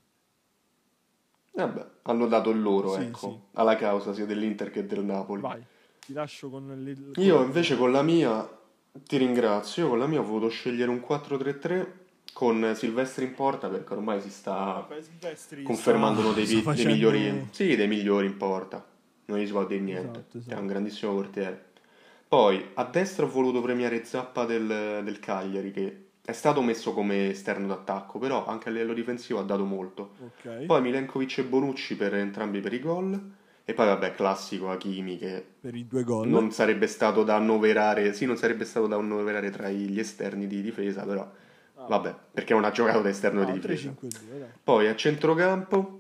[1.52, 3.40] Vabbè, hanno dato il loro, Sì, ecco, sì.
[3.54, 5.42] alla causa sia dell'Inter che del Napoli.
[5.42, 5.62] Vai,
[6.06, 7.22] ti lascio con le...
[7.22, 8.48] Io invece con la mia,
[8.94, 11.88] ti ringrazio, io con la mia ho voluto scegliere un 4-3-3
[12.32, 14.88] con Silvestri in porta perché ormai si sta
[15.64, 18.86] confermando uno dei, dei facendo- migliori, sì, dei migliori in porta.
[19.26, 20.62] Non gli si può dire niente, Esatto, è esatto.
[20.62, 21.66] un grandissimo portiere.
[22.28, 27.30] Poi a destra ho voluto premiare Zappa del, del Cagliari che è stato messo come
[27.32, 30.12] esterno d'attacco, però anche a livello difensivo ha dato molto.
[30.24, 33.20] Ok, Poi Milenkovic e Bonucci per entrambi per i gol.
[33.66, 36.28] E poi vabbè, classico Hakimi che per i due gol.
[36.28, 40.62] non sarebbe stato da annoverare, sì, non sarebbe stato da annoverare tra gli esterni di
[40.62, 41.22] difesa, però
[41.76, 41.86] Ah.
[41.88, 43.90] vabbè, perché non ha giocato da esterno No, di difesa.
[43.90, 44.48] 3-5-2, dai.
[44.64, 46.00] Poi a centrocampo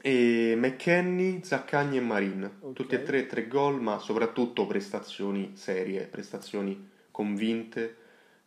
[0.00, 2.72] e McKenny, Zaccagni e Marin, Ok.
[2.74, 7.96] tutti e tre tre gol, ma soprattutto prestazioni serie, prestazioni convinte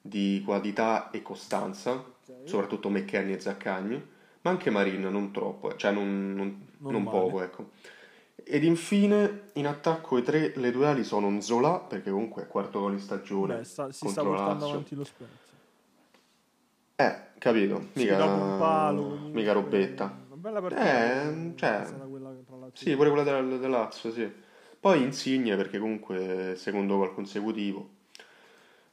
[0.07, 2.03] di qualità e costanza,
[2.43, 4.01] soprattutto McKenny e Zaccagni,
[4.41, 7.69] ma anche Marin non troppo, eh, cioè non, non- Non poco, ecco.
[8.43, 12.79] Ed infine in attacco i tre, le due ali sono Nzola, perché comunque è quarto
[12.79, 14.69] gol in stagione Beh, sta- si sta portando Lazio.
[14.69, 15.35] avanti lo Spezia.
[16.99, 20.25] Eh, capito, mica, un palo, mica robetta.
[20.27, 21.29] Una bella partita.
[21.29, 21.85] Eh, cioè,
[22.73, 24.31] Sì, pure quella del, del Lazio, sì.
[24.79, 27.89] Poi Insigne perché comunque secondo gol consecutivo.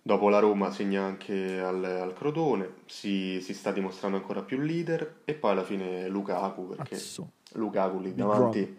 [0.06, 5.20] Dopo la Roma segna anche al, al Crotone, si, si sta dimostrando ancora più leader
[5.24, 7.30] e poi alla fine Lukaku perché Cazzo.
[7.52, 8.78] Lukaku lì davanti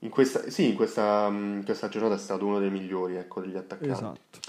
[0.00, 3.56] in questa, sì, in questa, in questa giornata è stato uno dei migliori ecco, degli
[3.56, 3.92] attaccanti.
[3.92, 4.40] Esatto.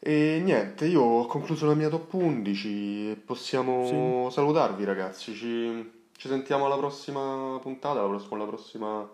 [0.00, 5.32] E niente, io ho concluso la mia top 11 e possiamo salutarvi ragazzi.
[5.34, 9.08] Ci, ci sentiamo alla prossima puntata, alla prossima, alla prossima-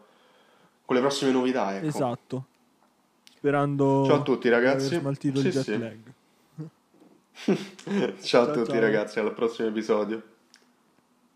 [0.85, 1.77] con le prossime novità.
[1.77, 1.87] Ecco.
[1.87, 2.45] Esatto.
[3.37, 4.87] Sperando Ciao a tutti, di ragazzi.
[4.87, 5.79] aver smaltito Sì, il jet sì.
[5.79, 5.99] lag.
[8.23, 8.81] Ciao a Ciao, tutti ciao.
[8.81, 10.23] ragazzi, al prossimo episodio.